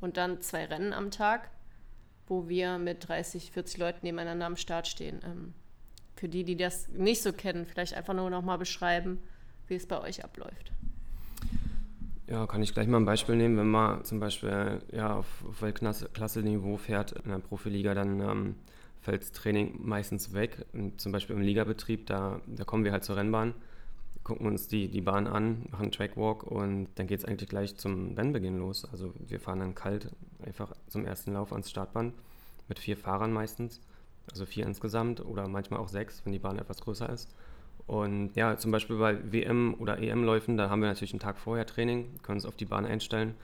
und 0.01 0.17
dann 0.17 0.41
zwei 0.41 0.65
Rennen 0.65 0.93
am 0.93 1.13
Tag, 1.13 1.49
wo 2.27 2.49
wir 2.49 2.79
mit 2.79 3.07
30, 3.07 3.53
40 3.53 3.79
Leuten 3.79 4.01
nebeneinander 4.03 4.47
am 4.47 4.57
Start 4.57 4.89
stehen. 4.89 5.21
Ähm, 5.25 5.55
für 6.17 6.29
die, 6.29 6.43
die 6.43 6.57
das 6.57 6.89
nicht 6.89 7.23
so 7.23 7.33
kennen, 7.33 7.67
vielleicht 7.67 7.95
einfach 7.95 8.15
nur 8.15 8.31
noch 8.31 8.43
mal 8.43 8.57
beschreiben, 8.57 9.21
wie 9.69 9.77
es 9.77 9.87
bei 9.87 10.01
euch 10.01 10.25
abläuft. 10.25 10.73
Ja, 12.27 12.49
kann 12.49 12.65
ich 12.65 12.75
gleich 12.75 12.89
mal 12.89 12.97
ein 12.99 13.05
Beispiel 13.05 13.37
nehmen. 13.37 13.57
Wenn 13.57 13.71
man 13.71 14.05
zum 14.05 14.19
Beispiel 14.19 14.83
ja, 14.91 15.15
auf, 15.15 15.45
auf 15.49 15.63
Weltklasse-Niveau 15.63 16.79
fährt 16.79 17.13
in 17.13 17.31
der 17.31 17.39
Profiliga, 17.39 17.95
dann 17.95 18.21
ähm, 18.21 18.55
fällt 19.01 19.23
das 19.23 19.31
Training 19.31 19.79
meistens 19.79 20.35
weg. 20.35 20.67
Und 20.73 21.01
zum 21.01 21.13
Beispiel 21.13 21.37
im 21.37 21.43
Ligabetrieb, 21.43 22.09
da, 22.09 22.41
da 22.49 22.65
kommen 22.65 22.85
wir 22.85 22.91
halt 22.91 23.05
zur 23.05 23.17
Rennbahn, 23.17 23.55
gucken 24.29 24.47
uns 24.47 24.69
die, 24.69 24.89
die 24.89 25.01
Bahn 25.01 25.27
an, 25.27 25.67
machen 25.71 25.85
einen 25.85 25.93
Trackwalk 25.93 26.43
und 26.43 26.89
dann 26.97 27.07
geht 27.07 27.21
es 27.21 27.25
eigentlich 27.25 27.49
gleich 27.49 27.77
zum 27.77 28.15
Rennbeginn 28.15 28.59
los. 28.59 28.85
Also 28.85 29.15
wir 29.27 29.41
fahren 29.41 29.61
dann 29.61 29.75
kalt 29.75 30.11
einfach 30.45 30.73
zum 30.87 31.07
ersten 31.07 31.33
Lauf 31.33 31.51
ans 31.51 31.71
Startband 31.71 32.15
mit 32.69 32.79
vier 32.79 32.99
Fahrern 32.99 33.33
meistens 33.33 33.81
also 34.31 34.47
vier 34.47 34.67
insgesamt 34.67 35.25
oder 35.25 35.49
manchmal 35.49 35.81
auch 35.81 35.89
sechs, 35.89 36.21
wenn 36.25 36.33
die 36.33 36.39
Bahn 36.39 36.59
etwas 36.59 36.83
größer 36.83 37.09
ist. 37.09 37.35
Und 37.87 38.37
ja, 38.37 38.59
zum 38.59 38.71
Beispiel 38.71 38.99
bei 38.99 39.33
WM- 39.33 39.75
oder 39.79 39.99
EM-Läufen, 39.99 40.59
da 40.59 40.69
haben 40.69 40.83
wir 40.83 40.89
natürlich 40.89 41.15
einen 41.15 41.21
Tag 41.21 41.39
vorher 41.39 41.65
Training, 41.65 42.19
können 42.23 42.37
uns 42.37 42.45
auf 42.45 42.57
die 42.57 42.67
Bahn 42.67 42.85
einstellen, 42.85 43.35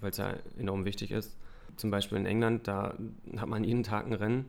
weil 0.00 0.10
es 0.10 0.16
ja 0.16 0.34
enorm 0.58 0.86
wichtig 0.86 1.10
ist. 1.10 1.36
Zum 1.76 1.90
Beispiel 1.90 2.16
in 2.16 2.24
England, 2.24 2.66
da 2.66 2.94
hat 3.36 3.48
man 3.48 3.62
jeden 3.62 3.82
Tag 3.82 4.06
ein 4.06 4.14
Rennen, 4.14 4.46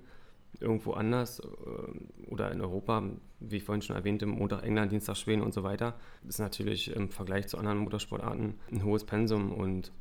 irgendwo 0.59 0.93
anders 0.93 1.39
äh, 1.39 2.29
oder 2.29 2.51
in 2.51 2.61
Europa, 2.61 3.03
wie 3.39 3.57
ich 3.57 3.63
vorhin 3.63 3.81
schon 3.81 3.95
erwähnte, 3.95 4.25
Montag 4.25 4.63
England, 4.63 4.91
Dienstag 4.91 5.17
Schweden 5.17 5.41
und 5.41 5.53
so 5.53 5.63
weiter. 5.63 5.95
Das 6.23 6.35
ist 6.35 6.39
natürlich 6.39 6.95
im 6.95 7.09
Vergleich 7.09 7.47
zu 7.47 7.57
anderen 7.57 7.79
Motorsportarten 7.79 8.59
ein 8.71 8.83
hohes 8.83 9.03
Pensum 9.03 9.51
und 9.51 9.91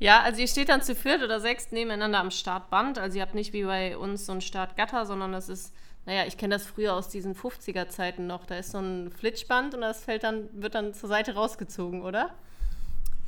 ja, 0.00 0.22
also 0.22 0.40
ihr 0.40 0.46
steht 0.46 0.68
dann 0.68 0.80
zu 0.80 0.94
viert 0.94 1.22
oder 1.22 1.40
sechs 1.40 1.72
nebeneinander 1.72 2.20
am 2.20 2.30
Startband. 2.30 2.98
Also 2.98 3.16
ihr 3.16 3.22
habt 3.22 3.34
nicht 3.34 3.52
wie 3.52 3.64
bei 3.64 3.96
uns 3.98 4.26
so 4.26 4.32
ein 4.32 4.40
Startgatter, 4.40 5.06
sondern 5.06 5.32
das 5.32 5.48
ist, 5.48 5.74
naja, 6.06 6.24
ich 6.24 6.36
kenne 6.36 6.54
das 6.54 6.66
früher 6.66 6.94
aus 6.94 7.08
diesen 7.08 7.34
50er-Zeiten 7.34 8.26
noch. 8.26 8.46
Da 8.46 8.58
ist 8.58 8.70
so 8.70 8.78
ein 8.78 9.10
Flitschband 9.10 9.74
und 9.74 9.80
das 9.80 10.04
fällt 10.04 10.22
dann, 10.22 10.48
wird 10.52 10.76
dann 10.76 10.94
zur 10.94 11.08
Seite 11.08 11.34
rausgezogen, 11.34 12.02
oder? 12.02 12.30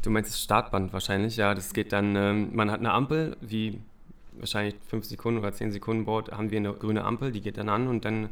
Du 0.03 0.11
meinst 0.11 0.31
das 0.31 0.41
Startband 0.41 0.93
wahrscheinlich, 0.93 1.37
ja. 1.37 1.55
Das 1.55 1.75
geht 1.75 1.93
dann, 1.93 2.15
ähm, 2.15 2.51
man 2.55 2.71
hat 2.71 2.79
eine 2.79 2.93
Ampel, 2.93 3.37
wie 3.41 3.81
wahrscheinlich 4.41 4.75
fünf 4.87 5.05
Sekunden 5.05 5.41
oder 5.41 5.53
zehn 5.53 5.71
Sekunden 5.71 6.05
Board, 6.05 6.33
haben 6.33 6.51
wir 6.51 6.59
eine 6.59 6.73
grüne 6.73 7.05
Ampel, 7.05 7.33
die 7.33 7.41
geht 7.41 7.59
dann 7.59 7.69
an 7.69 7.89
und 7.89 8.05
dann 8.05 8.31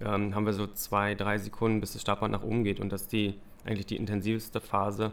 ähm, 0.00 0.34
haben 0.34 0.46
wir 0.46 0.52
so 0.52 0.66
zwei, 0.66 1.14
drei 1.14 1.38
Sekunden, 1.38 1.80
bis 1.80 1.92
das 1.92 2.02
Startband 2.02 2.32
nach 2.32 2.42
oben 2.42 2.64
geht. 2.64 2.80
Und 2.80 2.90
das 2.90 3.02
ist 3.02 3.12
die, 3.12 3.34
eigentlich 3.64 3.86
die 3.86 3.96
intensivste 3.96 4.60
Phase 4.60 5.12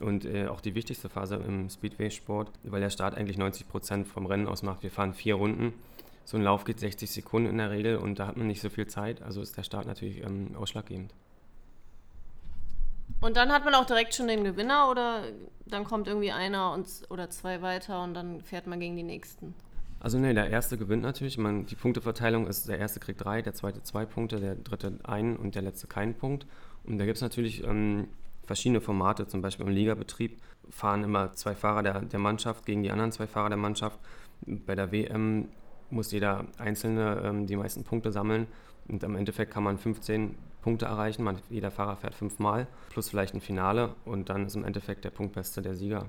und 0.00 0.24
äh, 0.24 0.46
auch 0.46 0.60
die 0.60 0.74
wichtigste 0.74 1.08
Phase 1.08 1.36
im 1.36 1.68
Speedway-Sport, 1.68 2.50
weil 2.64 2.80
der 2.80 2.90
Start 2.90 3.14
eigentlich 3.14 3.38
90 3.38 3.68
Prozent 3.68 4.08
vom 4.08 4.26
Rennen 4.26 4.46
ausmacht. 4.46 4.82
Wir 4.82 4.90
fahren 4.90 5.12
vier 5.12 5.34
Runden 5.34 5.74
so 6.26 6.36
ein 6.36 6.42
Lauf 6.42 6.64
geht 6.64 6.80
60 6.80 7.08
Sekunden 7.08 7.48
in 7.48 7.58
der 7.58 7.70
Regel 7.70 7.96
und 7.98 8.18
da 8.18 8.26
hat 8.26 8.36
man 8.36 8.48
nicht 8.48 8.60
so 8.60 8.68
viel 8.68 8.88
Zeit, 8.88 9.22
also 9.22 9.40
ist 9.40 9.56
der 9.56 9.62
Start 9.62 9.86
natürlich 9.86 10.24
ähm, 10.24 10.56
ausschlaggebend. 10.56 11.14
Und 13.20 13.36
dann 13.36 13.50
hat 13.50 13.64
man 13.64 13.74
auch 13.74 13.86
direkt 13.86 14.14
schon 14.14 14.28
den 14.28 14.44
Gewinner 14.44 14.90
oder 14.90 15.22
dann 15.66 15.84
kommt 15.84 16.06
irgendwie 16.06 16.32
einer 16.32 16.72
und, 16.72 16.86
oder 17.10 17.30
zwei 17.30 17.62
weiter 17.62 18.02
und 18.02 18.14
dann 18.14 18.40
fährt 18.42 18.66
man 18.66 18.78
gegen 18.78 18.96
die 18.96 19.02
nächsten? 19.02 19.54
Also 20.00 20.18
nee, 20.18 20.34
der 20.34 20.50
erste 20.50 20.76
gewinnt 20.76 21.02
natürlich. 21.02 21.38
Man, 21.38 21.66
die 21.66 21.74
Punkteverteilung 21.74 22.46
ist, 22.46 22.68
der 22.68 22.78
erste 22.78 23.00
kriegt 23.00 23.24
drei, 23.24 23.42
der 23.42 23.54
zweite 23.54 23.82
zwei 23.82 24.04
Punkte, 24.04 24.38
der 24.38 24.54
dritte 24.54 24.98
einen 25.04 25.36
und 25.36 25.54
der 25.54 25.62
letzte 25.62 25.86
keinen 25.86 26.14
Punkt. 26.14 26.46
Und 26.84 26.98
da 26.98 27.06
gibt 27.06 27.16
es 27.16 27.22
natürlich 27.22 27.64
ähm, 27.64 28.08
verschiedene 28.44 28.80
Formate, 28.80 29.26
zum 29.26 29.42
Beispiel 29.42 29.66
im 29.66 29.72
Ligabetrieb 29.72 30.40
fahren 30.70 31.04
immer 31.04 31.32
zwei 31.32 31.54
Fahrer 31.54 31.82
der, 31.82 32.00
der 32.02 32.18
Mannschaft 32.18 32.66
gegen 32.66 32.82
die 32.82 32.90
anderen 32.90 33.12
zwei 33.12 33.26
Fahrer 33.26 33.48
der 33.48 33.58
Mannschaft. 33.58 33.98
Bei 34.42 34.74
der 34.74 34.92
WM 34.92 35.48
muss 35.90 36.12
jeder 36.12 36.46
Einzelne 36.58 37.22
ähm, 37.24 37.46
die 37.46 37.56
meisten 37.56 37.84
Punkte 37.84 38.12
sammeln 38.12 38.46
und 38.88 39.02
im 39.02 39.16
Endeffekt 39.16 39.52
kann 39.52 39.62
man 39.62 39.78
15 39.78 40.34
Punkte 40.66 40.86
erreichen. 40.86 41.22
Man, 41.22 41.38
jeder 41.48 41.70
Fahrer 41.70 41.94
fährt 41.94 42.16
fünfmal, 42.16 42.66
plus 42.90 43.08
vielleicht 43.08 43.34
ein 43.34 43.40
Finale 43.40 43.94
und 44.04 44.30
dann 44.30 44.46
ist 44.46 44.56
im 44.56 44.64
Endeffekt 44.64 45.04
der 45.04 45.10
Punktbeste 45.10 45.62
der 45.62 45.76
Sieger. 45.76 46.08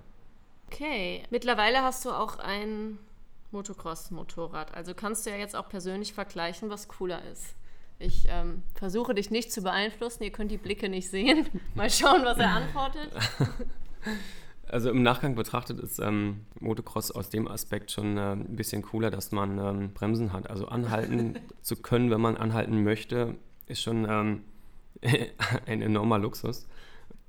Okay, 0.66 1.22
mittlerweile 1.30 1.84
hast 1.84 2.04
du 2.06 2.10
auch 2.10 2.40
ein 2.40 2.98
Motocross-Motorrad. 3.52 4.74
Also 4.74 4.96
kannst 4.96 5.28
du 5.28 5.30
ja 5.30 5.36
jetzt 5.36 5.56
auch 5.56 5.70
persönlich 5.70 6.14
vergleichen, 6.14 6.72
was 6.72 6.88
cooler 6.88 7.22
ist. 7.32 7.54
Ich 8.00 8.26
ähm, 8.30 8.64
versuche 8.74 9.14
dich 9.14 9.30
nicht 9.30 9.52
zu 9.52 9.62
beeinflussen, 9.62 10.24
ihr 10.24 10.32
könnt 10.32 10.50
die 10.50 10.58
Blicke 10.58 10.90
nicht 10.90 11.08
sehen. 11.12 11.48
Mal 11.76 11.92
schauen, 11.92 12.26
was 12.26 12.40
er 12.40 12.50
antwortet. 12.50 13.12
Also 14.70 14.90
im 14.90 15.02
Nachgang 15.02 15.36
betrachtet 15.36 15.80
ist 15.80 16.00
ähm, 16.00 16.42
Motocross 16.60 17.12
aus 17.12 17.30
dem 17.30 17.48
Aspekt 17.48 17.90
schon 17.90 18.18
äh, 18.18 18.34
ein 18.34 18.58
bisschen 18.58 18.82
cooler, 18.82 19.10
dass 19.10 19.32
man 19.32 19.58
ähm, 19.58 19.94
Bremsen 19.94 20.34
hat. 20.34 20.50
Also 20.50 20.68
anhalten 20.68 21.40
zu 21.62 21.78
können, 21.78 22.12
wenn 22.12 22.20
man 22.20 22.36
anhalten 22.36 22.84
möchte, 22.84 23.36
ist 23.68 23.82
schon 23.82 24.08
ähm, 24.10 24.44
ein 25.66 25.82
enormer 25.82 26.20
Luxus. 26.20 26.68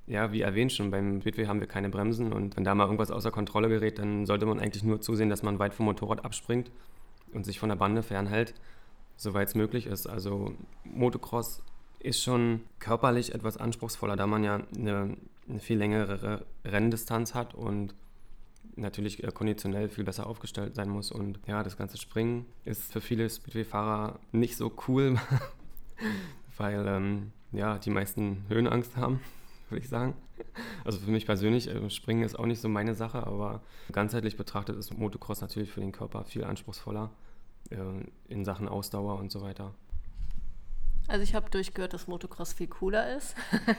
Ja, 0.07 0.33
wie 0.33 0.41
erwähnt 0.41 0.73
schon, 0.73 0.91
beim 0.91 1.21
Speedway 1.21 1.47
haben 1.47 1.61
wir 1.61 1.67
keine 1.67 1.91
Bremsen 1.91 2.33
und 2.33 2.57
wenn 2.57 2.65
da 2.65 2.75
mal 2.75 2.85
irgendwas 2.85 3.11
außer 3.11 3.31
Kontrolle 3.31 3.69
gerät, 3.69 3.99
dann 3.99 4.25
sollte 4.25 4.47
man 4.47 4.59
eigentlich 4.59 4.83
nur 4.83 5.03
zusehen, 5.03 5.29
dass 5.29 5.43
man 5.43 5.59
weit 5.59 5.75
vom 5.75 5.85
Motorrad 5.85 6.25
abspringt 6.25 6.71
und 7.35 7.45
sich 7.45 7.59
von 7.59 7.69
der 7.69 7.77
Bande 7.77 8.03
fernhält, 8.03 8.55
soweit 9.17 9.49
es 9.49 9.55
möglich 9.55 9.87
ist. 9.87 10.07
Also 10.07 10.55
Motocross 10.85 11.63
ist 11.99 12.23
schon 12.23 12.63
körperlich 12.79 13.35
etwas 13.35 13.59
anspruchsvoller, 13.59 14.17
da 14.17 14.27
man 14.27 14.45
ja 14.45 14.63
eine 14.75 15.17
eine 15.49 15.61
viel 15.61 15.79
längere 15.79 16.45
Renndistanz 16.65 17.35
hat 17.35 17.55
und 17.55 17.95
natürlich 18.77 19.25
äh, 19.25 19.33
konditionell 19.33 19.89
viel 19.89 20.05
besser 20.05 20.27
aufgestellt 20.27 20.75
sein 20.75 20.89
muss. 20.89 21.11
Und 21.11 21.41
ja, 21.47 21.63
das 21.63 21.77
ganze 21.77 21.99
Springen 21.99 22.47
ist 22.65 22.93
für 22.93 23.01
viele 23.01 23.29
Speedway-Fahrer 23.29 24.19
nicht 24.33 24.57
so 24.57 24.73
cool, 24.87 25.19
weil 26.57 26.87
ähm, 26.87 27.33
ja, 27.53 27.79
die 27.79 27.91
meisten 27.91 28.45
Höhenangst 28.49 28.97
haben, 28.97 29.21
würde 29.69 29.83
ich 29.83 29.89
sagen. 29.89 30.15
Also 30.85 30.99
für 30.99 31.11
mich 31.11 31.27
persönlich, 31.27 31.69
äh, 31.69 31.91
Springen 31.91 32.23
ist 32.23 32.39
auch 32.39 32.47
nicht 32.47 32.61
so 32.61 32.69
meine 32.69 32.95
Sache, 32.95 33.27
aber 33.27 33.63
ganzheitlich 33.93 34.37
betrachtet 34.37 34.77
ist 34.77 34.97
Motocross 34.97 35.41
natürlich 35.41 35.71
für 35.71 35.81
den 35.81 35.93
Körper 35.93 36.25
viel 36.25 36.45
anspruchsvoller 36.45 37.11
äh, 37.71 37.77
in 38.29 38.45
Sachen 38.45 38.69
Ausdauer 38.69 39.19
und 39.19 39.33
so 39.33 39.43
weiter. 39.43 39.75
Also 41.09 41.23
ich 41.23 41.35
habe 41.35 41.51
durchgehört, 41.51 41.95
dass 41.95 42.07
Motocross 42.07 42.53
viel 42.53 42.69
cooler 42.69 43.17
ist. 43.17 43.35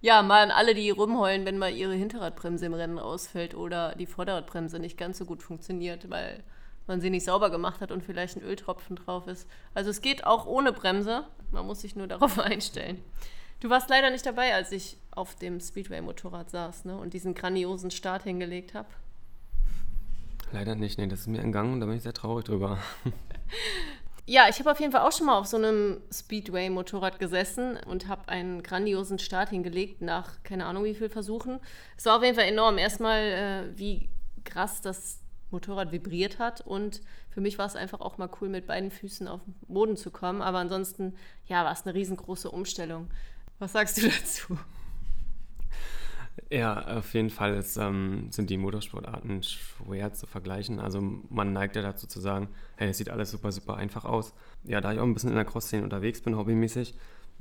Ja, 0.00 0.22
mal 0.22 0.44
an 0.44 0.52
alle, 0.52 0.74
die 0.74 0.90
rumheulen, 0.90 1.44
wenn 1.44 1.58
mal 1.58 1.72
ihre 1.74 1.94
Hinterradbremse 1.94 2.66
im 2.66 2.74
Rennen 2.74 3.00
ausfällt 3.00 3.56
oder 3.56 3.96
die 3.96 4.06
Vorderradbremse 4.06 4.78
nicht 4.78 4.96
ganz 4.96 5.18
so 5.18 5.24
gut 5.24 5.42
funktioniert, 5.42 6.08
weil 6.08 6.44
man 6.88 7.00
sie 7.00 7.10
nicht 7.10 7.24
sauber 7.24 7.50
gemacht 7.50 7.80
hat 7.80 7.92
und 7.92 8.02
vielleicht 8.02 8.36
ein 8.36 8.42
Öltropfen 8.42 8.96
drauf 8.96 9.26
ist. 9.26 9.48
Also 9.74 9.90
es 9.90 10.00
geht 10.00 10.24
auch 10.24 10.46
ohne 10.46 10.72
Bremse, 10.72 11.24
man 11.50 11.66
muss 11.66 11.82
sich 11.82 11.94
nur 11.94 12.06
darauf 12.08 12.38
einstellen. 12.38 13.02
Du 13.60 13.70
warst 13.70 13.90
leider 13.90 14.10
nicht 14.10 14.24
dabei, 14.24 14.54
als 14.54 14.72
ich 14.72 14.98
auf 15.10 15.34
dem 15.34 15.60
Speedway-Motorrad 15.60 16.50
saß 16.50 16.84
ne, 16.84 16.96
und 16.96 17.12
diesen 17.12 17.34
grandiosen 17.34 17.90
Start 17.90 18.22
hingelegt 18.22 18.74
habe. 18.74 18.88
Leider 20.52 20.74
nicht, 20.74 20.98
nee, 20.98 21.06
das 21.06 21.20
ist 21.20 21.26
mir 21.26 21.40
entgangen 21.40 21.74
und 21.74 21.80
da 21.80 21.86
bin 21.86 21.96
ich 21.96 22.02
sehr 22.02 22.14
traurig 22.14 22.44
drüber. 22.44 22.78
Ja, 24.30 24.46
ich 24.50 24.58
habe 24.58 24.70
auf 24.70 24.78
jeden 24.78 24.92
Fall 24.92 25.08
auch 25.08 25.12
schon 25.12 25.24
mal 25.24 25.38
auf 25.38 25.46
so 25.46 25.56
einem 25.56 26.02
Speedway-Motorrad 26.12 27.18
gesessen 27.18 27.78
und 27.86 28.08
habe 28.08 28.28
einen 28.28 28.62
grandiosen 28.62 29.18
Start 29.18 29.48
hingelegt 29.48 30.02
nach 30.02 30.42
keine 30.42 30.66
Ahnung 30.66 30.84
wie 30.84 30.94
viel 30.94 31.08
Versuchen. 31.08 31.60
Es 31.96 32.04
war 32.04 32.18
auf 32.18 32.22
jeden 32.22 32.36
Fall 32.36 32.44
enorm. 32.44 32.76
Erstmal, 32.76 33.22
äh, 33.22 33.78
wie 33.78 34.10
krass 34.44 34.82
das 34.82 35.20
Motorrad 35.50 35.92
vibriert 35.92 36.38
hat 36.38 36.60
und 36.60 37.00
für 37.30 37.40
mich 37.40 37.58
war 37.58 37.66
es 37.66 37.76
einfach 37.76 38.00
auch 38.00 38.18
mal 38.18 38.28
cool, 38.40 38.48
mit 38.48 38.66
beiden 38.66 38.90
Füßen 38.90 39.28
auf 39.28 39.40
den 39.44 39.54
Boden 39.66 39.96
zu 39.96 40.10
kommen. 40.10 40.42
Aber 40.42 40.58
ansonsten, 40.58 41.14
ja, 41.46 41.64
war 41.64 41.72
es 41.72 41.84
eine 41.84 41.94
riesengroße 41.94 42.50
Umstellung. 42.50 43.08
Was 43.58 43.72
sagst 43.72 43.98
du 43.98 44.02
dazu? 44.08 44.58
Ja, 46.50 46.98
auf 46.98 47.12
jeden 47.14 47.30
Fall 47.30 47.54
ist, 47.54 47.76
ähm, 47.76 48.28
sind 48.30 48.48
die 48.48 48.56
Motorsportarten 48.56 49.42
schwer 49.42 50.12
zu 50.14 50.26
vergleichen. 50.26 50.80
Also 50.80 51.00
man 51.00 51.52
neigt 51.52 51.76
ja 51.76 51.82
dazu 51.82 52.06
zu 52.06 52.20
sagen, 52.20 52.48
hey, 52.76 52.88
es 52.88 52.98
sieht 52.98 53.10
alles 53.10 53.30
super, 53.30 53.52
super 53.52 53.76
einfach 53.76 54.04
aus. 54.04 54.32
Ja, 54.64 54.80
da 54.80 54.92
ich 54.92 54.98
auch 54.98 55.04
ein 55.04 55.14
bisschen 55.14 55.30
in 55.30 55.36
der 55.36 55.44
Cross-Szene 55.44 55.82
unterwegs 55.82 56.22
bin, 56.22 56.36
hobbymäßig, 56.36 56.94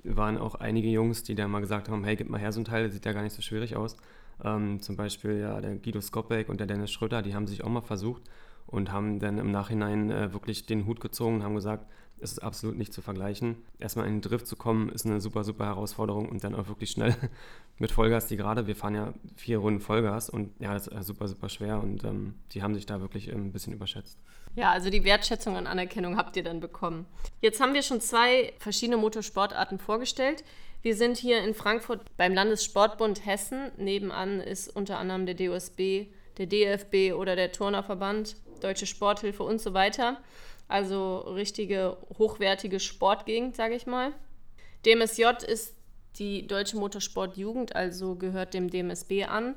waren 0.03 0.37
auch 0.37 0.55
einige 0.55 0.89
Jungs, 0.89 1.23
die 1.23 1.35
dann 1.35 1.51
mal 1.51 1.61
gesagt 1.61 1.89
haben, 1.89 2.03
hey, 2.03 2.15
gib 2.15 2.29
mal 2.29 2.39
her 2.39 2.51
so 2.51 2.59
ein 2.59 2.65
Teil, 2.65 2.83
das 2.83 2.93
sieht 2.93 3.05
ja 3.05 3.13
gar 3.13 3.23
nicht 3.23 3.33
so 3.33 3.41
schwierig 3.41 3.75
aus. 3.75 3.97
Ähm, 4.43 4.81
zum 4.81 4.95
Beispiel 4.95 5.39
ja, 5.39 5.59
der 5.61 5.75
Guido 5.77 6.01
Skopek 6.01 6.49
und 6.49 6.59
der 6.59 6.67
Dennis 6.67 6.91
Schröter, 6.91 7.21
die 7.21 7.35
haben 7.35 7.47
sich 7.47 7.63
auch 7.63 7.69
mal 7.69 7.81
versucht 7.81 8.23
und 8.67 8.91
haben 8.91 9.19
dann 9.19 9.37
im 9.37 9.51
Nachhinein 9.51 10.11
äh, 10.11 10.33
wirklich 10.33 10.65
den 10.65 10.85
Hut 10.85 10.99
gezogen 10.99 11.37
und 11.37 11.43
haben 11.43 11.55
gesagt, 11.55 11.87
es 12.19 12.31
ist 12.31 12.39
absolut 12.39 12.77
nicht 12.77 12.93
zu 12.93 13.01
vergleichen. 13.01 13.57
Erstmal 13.79 14.07
in 14.07 14.15
den 14.15 14.21
Drift 14.21 14.47
zu 14.47 14.55
kommen, 14.55 14.89
ist 14.89 15.05
eine 15.05 15.21
super, 15.21 15.43
super 15.43 15.65
Herausforderung 15.65 16.29
und 16.29 16.43
dann 16.43 16.55
auch 16.55 16.67
wirklich 16.67 16.89
schnell 16.91 17.15
mit 17.77 17.91
Vollgas, 17.91 18.27
die 18.27 18.37
gerade, 18.37 18.67
wir 18.67 18.75
fahren 18.75 18.95
ja 18.95 19.13
vier 19.35 19.59
Runden 19.59 19.81
Vollgas 19.81 20.29
und 20.29 20.51
ja, 20.59 20.73
das 20.73 20.87
ist 20.87 21.07
super, 21.07 21.27
super 21.27 21.49
schwer 21.49 21.81
und 21.81 22.03
ähm, 22.03 22.33
die 22.51 22.63
haben 22.63 22.73
sich 22.73 22.85
da 22.85 23.01
wirklich 23.01 23.31
ähm, 23.31 23.45
ein 23.45 23.51
bisschen 23.51 23.73
überschätzt. 23.73 24.19
Ja, 24.57 24.71
also 24.71 24.89
die 24.89 25.03
Wertschätzung 25.03 25.55
und 25.55 25.67
Anerkennung 25.67 26.17
habt 26.17 26.35
ihr 26.35 26.41
dann 26.41 26.59
bekommen. 26.59 27.05
Jetzt 27.41 27.61
haben 27.61 27.75
wir 27.75 27.83
schon 27.83 28.01
zwei 28.01 28.53
verschiedene 28.57 28.97
Motorsportarten 28.97 29.77
vorgestellt. 29.77 30.43
Wir 30.81 30.95
sind 30.95 31.15
hier 31.17 31.43
in 31.43 31.53
Frankfurt 31.53 32.01
beim 32.17 32.33
Landessportbund 32.33 33.23
Hessen. 33.23 33.71
Nebenan 33.77 34.41
ist 34.41 34.75
unter 34.75 34.97
anderem 34.97 35.27
der 35.27 35.35
DOSB, 35.35 36.07
der 36.39 36.47
DFB 36.47 37.13
oder 37.15 37.35
der 37.35 37.51
Turnerverband, 37.51 38.35
Deutsche 38.59 38.87
Sporthilfe 38.87 39.43
und 39.43 39.61
so 39.61 39.75
weiter. 39.75 40.17
Also 40.67 41.19
richtige 41.19 41.95
hochwertige 42.17 42.79
Sportgegend, 42.79 43.55
sage 43.55 43.75
ich 43.75 43.85
mal. 43.85 44.11
DMSJ 44.87 45.45
ist 45.47 45.75
die 46.17 46.47
Deutsche 46.47 46.77
Motorsportjugend, 46.77 47.75
also 47.75 48.15
gehört 48.15 48.55
dem 48.55 48.71
DMSB 48.71 49.25
an 49.25 49.53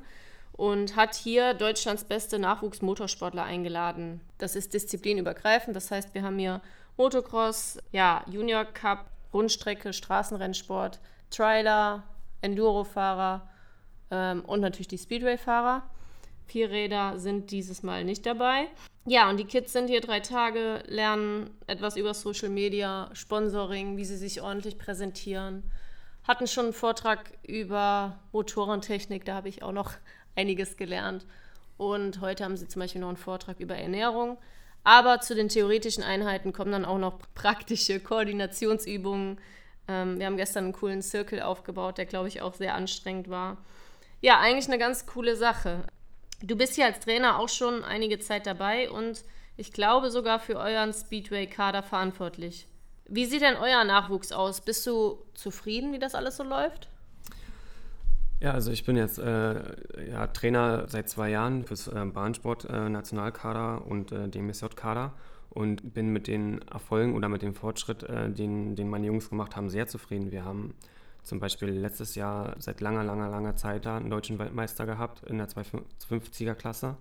und 0.53 0.95
hat 0.95 1.15
hier 1.15 1.53
Deutschlands 1.53 2.03
beste 2.03 2.39
Nachwuchsmotorsportler 2.39 3.43
eingeladen. 3.43 4.21
Das 4.37 4.55
ist 4.55 4.73
disziplinübergreifend, 4.73 5.75
das 5.75 5.91
heißt, 5.91 6.13
wir 6.13 6.23
haben 6.23 6.37
hier 6.37 6.61
Motocross, 6.97 7.79
ja, 7.91 8.23
Junior 8.29 8.65
Cup, 8.65 9.09
Rundstrecke, 9.33 9.93
Straßenrennsport, 9.93 10.99
Trailer, 11.29 12.03
Endurofahrer 12.41 13.49
ähm, 14.11 14.43
und 14.45 14.61
natürlich 14.61 14.87
die 14.87 14.97
Speedway-Fahrer. 14.97 15.83
Vierräder 16.45 17.17
sind 17.17 17.51
dieses 17.51 17.81
Mal 17.81 18.03
nicht 18.03 18.25
dabei. 18.25 18.67
Ja, 19.05 19.29
und 19.29 19.37
die 19.37 19.45
Kids 19.45 19.73
sind 19.73 19.87
hier 19.87 20.01
drei 20.01 20.19
Tage, 20.19 20.83
lernen 20.85 21.49
etwas 21.65 21.95
über 21.95 22.13
Social 22.13 22.49
Media, 22.49 23.09
Sponsoring, 23.13 23.97
wie 23.97 24.05
sie 24.05 24.17
sich 24.17 24.41
ordentlich 24.41 24.77
präsentieren. 24.77 25.63
Hatten 26.27 26.45
schon 26.45 26.65
einen 26.65 26.73
Vortrag 26.73 27.31
über 27.41 28.19
Motorentechnik, 28.31 29.25
da 29.25 29.33
habe 29.33 29.49
ich 29.49 29.63
auch 29.63 29.71
noch 29.71 29.93
einiges 30.35 30.77
gelernt. 30.77 31.25
Und 31.77 32.21
heute 32.21 32.43
haben 32.43 32.57
sie 32.57 32.67
zum 32.67 32.79
Beispiel 32.79 33.01
noch 33.01 33.07
einen 33.07 33.17
Vortrag 33.17 33.59
über 33.59 33.75
Ernährung. 33.75 34.37
Aber 34.83 35.19
zu 35.19 35.35
den 35.35 35.49
theoretischen 35.49 36.03
Einheiten 36.03 36.53
kommen 36.53 36.71
dann 36.71 36.85
auch 36.85 36.97
noch 36.97 37.19
praktische 37.35 37.99
Koordinationsübungen. 37.99 39.39
Ähm, 39.87 40.19
wir 40.19 40.25
haben 40.25 40.37
gestern 40.37 40.65
einen 40.65 40.73
coolen 40.73 41.01
Circle 41.01 41.41
aufgebaut, 41.41 41.97
der, 41.97 42.05
glaube 42.05 42.27
ich, 42.27 42.41
auch 42.41 42.53
sehr 42.53 42.75
anstrengend 42.75 43.29
war. 43.29 43.57
Ja, 44.21 44.39
eigentlich 44.39 44.67
eine 44.67 44.77
ganz 44.77 45.05
coole 45.05 45.35
Sache. 45.35 45.83
Du 46.41 46.55
bist 46.55 46.77
ja 46.77 46.85
als 46.87 46.99
Trainer 46.99 47.39
auch 47.39 47.49
schon 47.49 47.83
einige 47.83 48.19
Zeit 48.19 48.47
dabei 48.47 48.89
und 48.89 49.23
ich 49.57 49.73
glaube 49.73 50.09
sogar 50.09 50.39
für 50.39 50.57
euren 50.57 50.93
Speedway-Kader 50.93 51.83
verantwortlich. 51.83 52.67
Wie 53.05 53.25
sieht 53.25 53.41
denn 53.41 53.57
euer 53.57 53.83
Nachwuchs 53.83 54.31
aus? 54.31 54.61
Bist 54.61 54.87
du 54.87 55.23
zufrieden, 55.33 55.93
wie 55.93 55.99
das 55.99 56.15
alles 56.15 56.37
so 56.37 56.43
läuft? 56.43 56.87
Ja, 58.41 58.53
also 58.53 58.71
ich 58.71 58.85
bin 58.85 58.95
jetzt 58.97 59.19
äh, 59.19 59.53
ja, 60.09 60.25
Trainer 60.25 60.87
seit 60.87 61.07
zwei 61.07 61.29
Jahren 61.29 61.63
fürs 61.63 61.87
äh, 61.87 62.05
Bahnsport-Nationalkader 62.05 63.83
äh, 63.85 63.87
und 63.87 64.11
äh, 64.11 64.27
DMSJ-Kader 64.27 65.13
und 65.51 65.93
bin 65.93 66.11
mit 66.11 66.25
den 66.25 66.59
Erfolgen 66.63 67.13
oder 67.13 67.29
mit 67.29 67.43
dem 67.43 67.53
Fortschritt, 67.53 68.01
äh, 68.01 68.31
den, 68.31 68.75
den 68.75 68.89
meine 68.89 69.05
Jungs 69.05 69.29
gemacht 69.29 69.55
haben, 69.55 69.69
sehr 69.69 69.85
zufrieden. 69.85 70.31
Wir 70.31 70.43
haben 70.43 70.73
zum 71.21 71.39
Beispiel 71.39 71.69
letztes 71.69 72.15
Jahr 72.15 72.55
seit 72.57 72.81
langer, 72.81 73.03
langer, 73.03 73.29
langer 73.29 73.55
Zeit 73.57 73.85
da 73.85 73.97
einen 73.97 74.09
deutschen 74.09 74.39
Weltmeister 74.39 74.87
gehabt 74.87 75.21
in 75.29 75.37
der 75.37 75.47
250er 75.47 76.55
Klasse. 76.55 76.95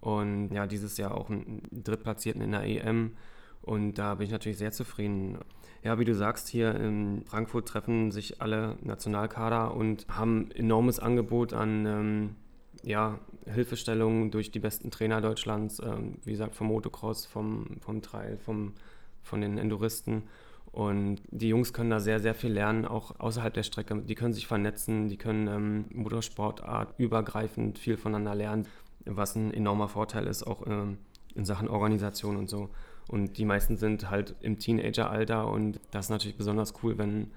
Und 0.00 0.52
ja, 0.52 0.68
dieses 0.68 0.96
Jahr 0.98 1.16
auch 1.16 1.30
einen 1.30 1.62
Drittplatzierten 1.72 2.42
in 2.42 2.52
der 2.52 2.62
EM 2.62 3.16
Und 3.62 3.94
da 3.94 4.14
bin 4.14 4.26
ich 4.26 4.32
natürlich 4.32 4.58
sehr 4.58 4.72
zufrieden. 4.72 5.38
Ja, 5.82 5.98
wie 5.98 6.04
du 6.04 6.14
sagst, 6.14 6.48
hier 6.48 6.74
in 6.74 7.24
Frankfurt 7.24 7.68
treffen 7.68 8.10
sich 8.10 8.40
alle 8.40 8.76
Nationalkader 8.82 9.74
und 9.74 10.06
haben 10.08 10.50
enormes 10.52 10.98
Angebot 10.98 11.52
an 11.52 11.86
ähm, 11.86 12.36
ja, 12.82 13.18
Hilfestellungen 13.46 14.30
durch 14.30 14.50
die 14.50 14.58
besten 14.58 14.90
Trainer 14.90 15.20
Deutschlands, 15.20 15.80
ähm, 15.80 16.18
wie 16.24 16.32
gesagt, 16.32 16.54
vom 16.54 16.68
Motocross, 16.68 17.26
vom, 17.26 17.78
vom 17.80 18.02
Trail, 18.02 18.36
vom, 18.38 18.74
von 19.22 19.40
den 19.40 19.58
Enduristen. 19.58 20.24
Und 20.72 21.20
die 21.30 21.48
Jungs 21.48 21.72
können 21.72 21.90
da 21.90 21.98
sehr, 21.98 22.20
sehr 22.20 22.34
viel 22.34 22.52
lernen, 22.52 22.84
auch 22.84 23.18
außerhalb 23.18 23.52
der 23.52 23.64
Strecke. 23.64 24.02
Die 24.02 24.14
können 24.14 24.32
sich 24.32 24.46
vernetzen, 24.46 25.08
die 25.08 25.16
können 25.16 25.48
ähm, 25.48 25.84
Motorsportart 25.92 26.94
übergreifend 26.98 27.78
viel 27.78 27.96
voneinander 27.96 28.34
lernen, 28.34 28.66
was 29.04 29.34
ein 29.34 29.52
enormer 29.52 29.88
Vorteil 29.88 30.26
ist, 30.26 30.46
auch 30.46 30.66
ähm, 30.66 30.98
in 31.34 31.44
Sachen 31.44 31.68
Organisation 31.68 32.36
und 32.36 32.48
so. 32.48 32.70
Und 33.10 33.38
die 33.38 33.44
meisten 33.44 33.76
sind 33.76 34.08
halt 34.08 34.36
im 34.40 34.60
Teenageralter 34.60 35.48
und 35.48 35.80
das 35.90 36.06
ist 36.06 36.10
natürlich 36.10 36.36
besonders 36.36 36.74
cool, 36.84 36.96
wenn, 36.96 37.32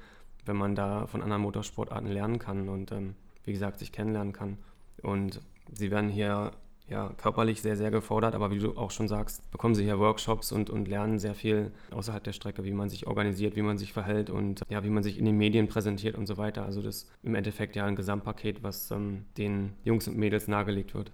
wenn 0.45 0.55
man 0.55 0.75
da 0.75 1.07
von 1.07 1.23
anderen 1.23 1.41
Motorsportarten 1.41 2.11
lernen 2.11 2.37
kann 2.37 2.69
und 2.69 2.91
ähm, 2.91 3.15
wie 3.43 3.53
gesagt 3.53 3.79
sich 3.79 3.91
kennenlernen 3.91 4.33
kann. 4.33 4.59
Und 5.01 5.41
sie 5.71 5.89
werden 5.89 6.09
hier 6.09 6.51
ja, 6.87 7.11
körperlich 7.17 7.63
sehr, 7.63 7.75
sehr 7.75 7.89
gefordert, 7.89 8.35
aber 8.35 8.51
wie 8.51 8.59
du 8.59 8.77
auch 8.77 8.91
schon 8.91 9.07
sagst, 9.07 9.49
bekommen 9.49 9.73
sie 9.73 9.83
hier 9.83 9.97
Workshops 9.97 10.51
und, 10.51 10.69
und 10.69 10.87
lernen 10.87 11.17
sehr 11.17 11.33
viel 11.33 11.71
außerhalb 11.89 12.23
der 12.23 12.33
Strecke, 12.33 12.63
wie 12.63 12.71
man 12.71 12.89
sich 12.89 13.07
organisiert, 13.07 13.55
wie 13.55 13.63
man 13.63 13.79
sich 13.79 13.93
verhält 13.93 14.29
und 14.29 14.61
ja, 14.69 14.83
wie 14.83 14.91
man 14.91 15.01
sich 15.01 15.17
in 15.17 15.25
den 15.25 15.37
Medien 15.37 15.67
präsentiert 15.67 16.15
und 16.15 16.27
so 16.27 16.37
weiter. 16.37 16.65
Also 16.65 16.83
das 16.83 16.97
ist 16.97 17.11
im 17.23 17.33
Endeffekt 17.33 17.75
ja 17.75 17.87
ein 17.87 17.95
Gesamtpaket, 17.95 18.61
was 18.61 18.91
ähm, 18.91 19.25
den 19.39 19.73
Jungs 19.83 20.07
und 20.07 20.17
Mädels 20.17 20.47
nahegelegt 20.47 20.93
wird. 20.93 21.11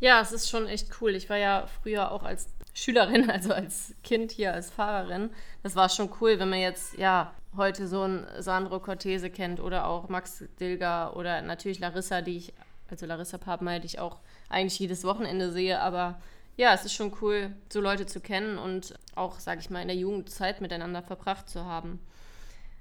Ja, 0.00 0.20
es 0.20 0.32
ist 0.32 0.50
schon 0.50 0.66
echt 0.66 1.00
cool. 1.00 1.14
Ich 1.14 1.30
war 1.30 1.38
ja 1.38 1.66
früher 1.82 2.12
auch 2.12 2.22
als 2.22 2.48
Schülerin, 2.78 3.28
also 3.30 3.52
als 3.52 3.94
Kind 4.02 4.30
hier, 4.32 4.54
als 4.54 4.70
Fahrerin. 4.70 5.30
Das 5.62 5.74
war 5.76 5.88
schon 5.88 6.10
cool, 6.20 6.38
wenn 6.38 6.48
man 6.48 6.60
jetzt, 6.60 6.96
ja, 6.96 7.32
heute 7.56 7.88
so 7.88 8.02
ein 8.02 8.26
Sandro 8.38 8.78
Cortese 8.78 9.30
kennt 9.30 9.58
oder 9.58 9.86
auch 9.86 10.08
Max 10.08 10.44
Dilger 10.60 11.16
oder 11.16 11.42
natürlich 11.42 11.80
Larissa, 11.80 12.20
die 12.20 12.36
ich, 12.36 12.52
also 12.88 13.06
Larissa 13.06 13.38
Papenmeier, 13.38 13.80
die 13.80 13.86
ich 13.86 13.98
auch 13.98 14.18
eigentlich 14.48 14.78
jedes 14.78 15.02
Wochenende 15.04 15.50
sehe. 15.50 15.80
Aber 15.80 16.20
ja, 16.56 16.72
es 16.72 16.84
ist 16.84 16.94
schon 16.94 17.12
cool, 17.20 17.50
so 17.72 17.80
Leute 17.80 18.06
zu 18.06 18.20
kennen 18.20 18.58
und 18.58 18.94
auch, 19.14 19.40
sag 19.40 19.58
ich 19.58 19.70
mal, 19.70 19.82
in 19.82 19.88
der 19.88 19.96
Jugendzeit 19.96 20.60
miteinander 20.60 21.02
verbracht 21.02 21.48
zu 21.48 21.64
haben. 21.64 22.00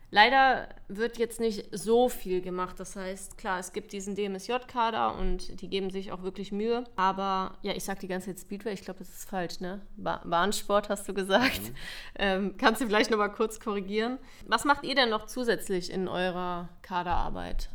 Leider 0.10 0.70
wird 0.88 1.18
jetzt 1.18 1.42
nicht 1.42 1.68
so 1.72 2.08
viel 2.08 2.42
gemacht. 2.42 2.80
Das 2.80 2.96
heißt, 2.96 3.38
klar, 3.38 3.60
es 3.60 3.74
gibt 3.74 3.92
diesen 3.92 4.16
DMSJ-Kader 4.16 5.16
und 5.16 5.62
die 5.62 5.70
geben 5.70 5.90
sich 5.90 6.14
auch 6.14 6.24
wirklich 6.24 6.52
Mühe. 6.54 6.86
Aber 6.96 7.58
ja, 7.62 7.74
ich 7.74 7.84
sage 7.84 8.00
die 8.00 8.08
ganze 8.08 8.28
Zeit 8.28 8.40
Speedway, 8.40 8.74
ich 8.74 8.84
glaube, 8.84 9.00
das 9.00 9.10
ist 9.10 9.30
falsch, 9.30 9.60
ne? 9.60 9.82
Ba 9.98 10.22
Bahnsport 10.26 10.90
hast 10.90 11.08
du 11.08 11.14
gesagt. 11.14 11.62
Mhm. 11.62 11.76
Ähm, 12.20 12.56
kannst 12.58 12.82
du 12.82 12.88
vielleicht 12.88 13.12
nochmal 13.12 13.32
kurz 13.32 13.60
korrigieren? 13.60 14.18
Was 14.48 14.66
macht 14.66 14.84
ihr 14.84 14.96
denn 14.96 15.10
noch 15.10 15.28
zusätzlich 15.28 15.92
in 15.92 16.08
eurer 16.08 16.68
Kaderarbeit? 16.82 17.70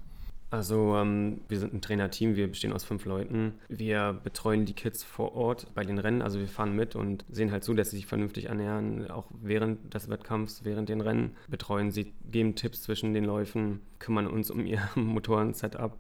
Also 0.52 0.96
ähm, 0.96 1.40
wir 1.48 1.58
sind 1.58 1.72
ein 1.72 1.80
Trainerteam, 1.80 2.36
wir 2.36 2.46
bestehen 2.46 2.74
aus 2.74 2.84
fünf 2.84 3.06
Leuten. 3.06 3.54
Wir 3.70 4.20
betreuen 4.22 4.66
die 4.66 4.74
Kids 4.74 5.02
vor 5.02 5.34
Ort 5.34 5.66
bei 5.74 5.82
den 5.82 5.98
Rennen, 5.98 6.20
also 6.20 6.38
wir 6.38 6.46
fahren 6.46 6.76
mit 6.76 6.94
und 6.94 7.24
sehen 7.30 7.50
halt 7.50 7.64
zu, 7.64 7.72
dass 7.72 7.90
sie 7.90 7.96
sich 7.96 8.06
vernünftig 8.06 8.50
ernähren, 8.50 9.10
auch 9.10 9.24
während 9.40 9.94
des 9.94 10.10
Wettkampfs, 10.10 10.62
während 10.62 10.90
den 10.90 11.00
Rennen. 11.00 11.34
Betreuen 11.48 11.90
sie, 11.90 12.12
geben 12.30 12.54
Tipps 12.54 12.82
zwischen 12.82 13.14
den 13.14 13.24
Läufen, 13.24 13.80
kümmern 13.98 14.26
uns 14.26 14.50
um 14.50 14.66
ihr 14.66 14.82
Motoren-Setup. 14.94 15.98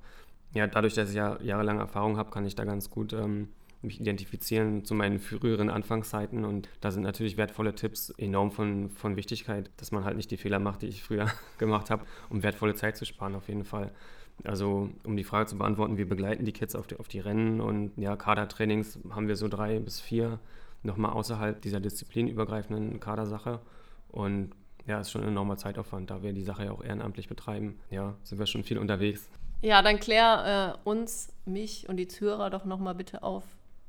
Ja, 0.52 0.66
dadurch, 0.66 0.92
dass 0.92 1.08
ich 1.08 1.16
ja 1.16 1.40
jahrelange 1.40 1.80
Erfahrung 1.80 2.18
habe, 2.18 2.30
kann 2.30 2.44
ich 2.44 2.54
da 2.54 2.66
ganz 2.66 2.90
gut 2.90 3.14
ähm, 3.14 3.48
mich 3.80 4.02
identifizieren 4.02 4.84
zu 4.84 4.94
meinen 4.94 5.18
früheren 5.18 5.70
Anfangszeiten 5.70 6.44
und 6.44 6.68
da 6.82 6.90
sind 6.90 7.04
natürlich 7.04 7.38
wertvolle 7.38 7.74
Tipps 7.74 8.10
enorm 8.18 8.50
von, 8.50 8.90
von 8.90 9.16
Wichtigkeit, 9.16 9.70
dass 9.78 9.92
man 9.92 10.04
halt 10.04 10.18
nicht 10.18 10.30
die 10.30 10.36
Fehler 10.36 10.58
macht, 10.58 10.82
die 10.82 10.88
ich 10.88 11.02
früher 11.02 11.30
gemacht 11.58 11.88
habe, 11.88 12.04
um 12.28 12.42
wertvolle 12.42 12.74
Zeit 12.74 12.98
zu 12.98 13.06
sparen 13.06 13.34
auf 13.34 13.48
jeden 13.48 13.64
Fall. 13.64 13.92
Also 14.44 14.90
um 15.04 15.16
die 15.16 15.24
Frage 15.24 15.46
zu 15.46 15.58
beantworten, 15.58 15.96
wir 15.96 16.08
begleiten 16.08 16.44
die 16.44 16.52
Kids 16.52 16.74
auf 16.74 16.86
die, 16.86 16.98
auf 16.98 17.08
die 17.08 17.20
Rennen 17.20 17.60
und 17.60 17.92
ja, 17.96 18.16
Kadertrainings 18.16 18.98
haben 19.10 19.28
wir 19.28 19.36
so 19.36 19.48
drei 19.48 19.78
bis 19.78 20.00
vier 20.00 20.40
nochmal 20.82 21.12
außerhalb 21.12 21.60
dieser 21.60 21.80
disziplinübergreifenden 21.80 22.98
Kadersache. 23.00 23.60
Und 24.08 24.50
ja, 24.86 25.00
ist 25.00 25.10
schon 25.10 25.22
ein 25.22 25.28
enormer 25.28 25.56
Zeitaufwand, 25.56 26.10
da 26.10 26.22
wir 26.22 26.32
die 26.32 26.42
Sache 26.42 26.64
ja 26.64 26.72
auch 26.72 26.82
ehrenamtlich 26.82 27.28
betreiben. 27.28 27.78
Ja, 27.90 28.14
sind 28.24 28.38
wir 28.38 28.46
schon 28.46 28.64
viel 28.64 28.78
unterwegs. 28.78 29.28
Ja, 29.60 29.80
dann 29.80 30.00
klär 30.00 30.76
äh, 30.84 30.88
uns, 30.88 31.32
mich 31.44 31.88
und 31.88 31.96
die 31.96 32.08
Zuhörer 32.08 32.50
doch 32.50 32.64
nochmal 32.64 32.96
bitte 32.96 33.22
auf 33.22 33.44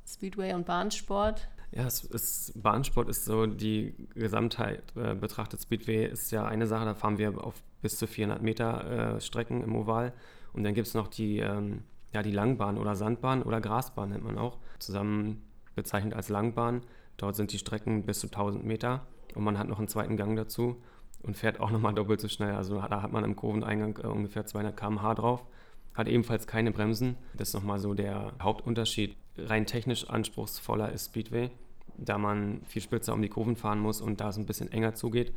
Speedway 0.06 0.54
und 0.54 0.66
Bahnsport. 0.66 1.48
Ja, 1.72 1.86
es 1.86 2.04
ist, 2.04 2.62
Bahnsport 2.62 3.08
ist 3.08 3.24
so 3.24 3.46
die 3.46 3.94
Gesamtheit 4.14 4.84
äh, 4.96 5.14
betrachtet. 5.14 5.60
Speedway 5.60 6.06
ist 6.06 6.30
ja 6.30 6.44
eine 6.44 6.68
Sache, 6.68 6.84
da 6.84 6.94
fahren 6.94 7.18
wir 7.18 7.42
auf 7.44 7.54
bis 7.84 7.98
zu 7.98 8.06
400 8.06 8.40
Meter 8.40 9.16
äh, 9.16 9.20
Strecken 9.20 9.62
im 9.62 9.76
Oval. 9.76 10.14
Und 10.54 10.64
dann 10.64 10.72
gibt 10.72 10.86
es 10.86 10.94
noch 10.94 11.06
die, 11.06 11.40
ähm, 11.40 11.82
ja, 12.14 12.22
die 12.22 12.30
Langbahn 12.30 12.78
oder 12.78 12.96
Sandbahn 12.96 13.42
oder 13.42 13.60
Grasbahn 13.60 14.08
nennt 14.08 14.24
man 14.24 14.38
auch, 14.38 14.56
zusammen 14.78 15.44
bezeichnet 15.74 16.14
als 16.14 16.30
Langbahn. 16.30 16.80
Dort 17.18 17.36
sind 17.36 17.52
die 17.52 17.58
Strecken 17.58 18.06
bis 18.06 18.20
zu 18.20 18.28
1000 18.28 18.64
Meter 18.64 19.06
und 19.34 19.44
man 19.44 19.58
hat 19.58 19.68
noch 19.68 19.78
einen 19.78 19.88
zweiten 19.88 20.16
Gang 20.16 20.34
dazu 20.34 20.80
und 21.22 21.36
fährt 21.36 21.60
auch 21.60 21.70
nochmal 21.70 21.92
doppelt 21.92 22.22
so 22.22 22.28
schnell. 22.28 22.54
Also 22.54 22.80
da 22.80 23.02
hat 23.02 23.12
man 23.12 23.22
im 23.22 23.36
Kurveneingang 23.36 23.98
äh, 24.02 24.06
ungefähr 24.06 24.46
200 24.46 24.74
km/h 24.74 25.14
drauf. 25.14 25.44
Hat 25.92 26.08
ebenfalls 26.08 26.46
keine 26.46 26.72
Bremsen. 26.72 27.16
Das 27.34 27.48
ist 27.48 27.54
nochmal 27.54 27.80
so 27.80 27.92
der 27.92 28.32
Hauptunterschied. 28.40 29.14
Rein 29.36 29.66
technisch 29.66 30.08
anspruchsvoller 30.08 30.90
ist 30.90 31.06
Speedway, 31.06 31.50
da 31.96 32.18
man 32.18 32.62
viel 32.66 32.82
spitzer 32.82 33.14
um 33.14 33.22
die 33.22 33.28
Kurven 33.28 33.56
fahren 33.56 33.78
muss 33.78 34.00
und 34.00 34.20
da 34.20 34.28
es 34.28 34.36
ein 34.36 34.46
bisschen 34.46 34.70
enger 34.70 34.94
zugeht. 34.94 35.32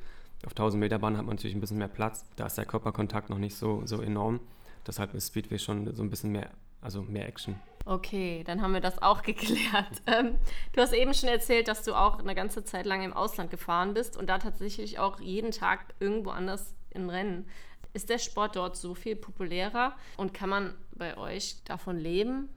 Auf 0.46 0.52
1000 0.52 0.80
Meter 0.80 1.00
Bahn 1.00 1.18
hat 1.18 1.26
man 1.26 1.36
natürlich 1.36 1.56
ein 1.56 1.62
bisschen 1.62 1.80
mehr 1.80 1.88
Platz. 1.88 2.26
Da 2.36 2.46
ist 2.46 2.58
der 2.58 2.66
Körperkontakt 2.66 3.30
noch 3.30 3.40
nicht 3.40 3.56
so, 3.56 3.82
so 3.86 4.02
enorm. 4.02 4.40
Deshalb 4.86 5.14
ist 5.14 5.28
Speedway 5.28 5.60
schon 5.60 5.94
so 5.96 6.04
ein 6.04 6.10
bisschen 6.10 6.32
mehr, 6.32 6.52
also 6.82 7.02
mehr 7.02 7.28
Action. 7.28 7.56
Okay, 7.86 8.44
dann 8.46 8.62
haben 8.62 8.74
wir 8.74 8.82
das 8.82 9.02
auch 9.02 9.22
geklärt. 9.24 10.02
Ähm, 10.06 10.36
du 10.74 10.82
hast 10.82 10.94
eben 10.94 11.14
schon 11.14 11.30
erzählt, 11.30 11.68
dass 11.68 11.84
du 11.84 11.94
auch 11.94 12.20
eine 12.20 12.36
ganze 12.36 12.64
Zeit 12.64 12.86
lang 12.86 13.02
im 13.04 13.14
Ausland 13.14 13.50
gefahren 13.50 13.94
bist 13.94 14.18
und 14.18 14.28
da 14.28 14.38
tatsächlich 14.38 15.00
auch 15.00 15.20
jeden 15.20 15.52
Tag 15.52 15.94
irgendwo 16.00 16.30
anders 16.30 16.76
in 16.92 17.10
Rennen. 17.10 17.48
Ist 17.94 18.10
der 18.10 18.20
Sport 18.20 18.56
dort 18.56 18.76
so 18.76 18.94
viel 18.94 19.16
populärer 19.16 19.96
und 20.18 20.34
kann 20.34 20.50
man 20.50 20.76
bei 20.94 21.18
euch 21.18 21.64
davon 21.64 21.98
leben? 21.98 22.50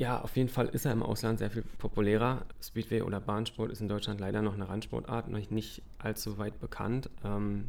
Ja, 0.00 0.22
auf 0.22 0.34
jeden 0.34 0.48
Fall 0.48 0.68
ist 0.68 0.86
er 0.86 0.92
im 0.92 1.02
Ausland 1.02 1.40
sehr 1.40 1.50
viel 1.50 1.62
populärer. 1.76 2.46
Speedway 2.62 3.02
oder 3.02 3.20
Bahnsport 3.20 3.70
ist 3.70 3.82
in 3.82 3.88
Deutschland 3.88 4.18
leider 4.18 4.40
noch 4.40 4.54
eine 4.54 4.66
Randsportart, 4.66 5.28
noch 5.28 5.50
nicht 5.50 5.82
allzu 5.98 6.38
weit 6.38 6.58
bekannt. 6.58 7.10
Ähm, 7.22 7.68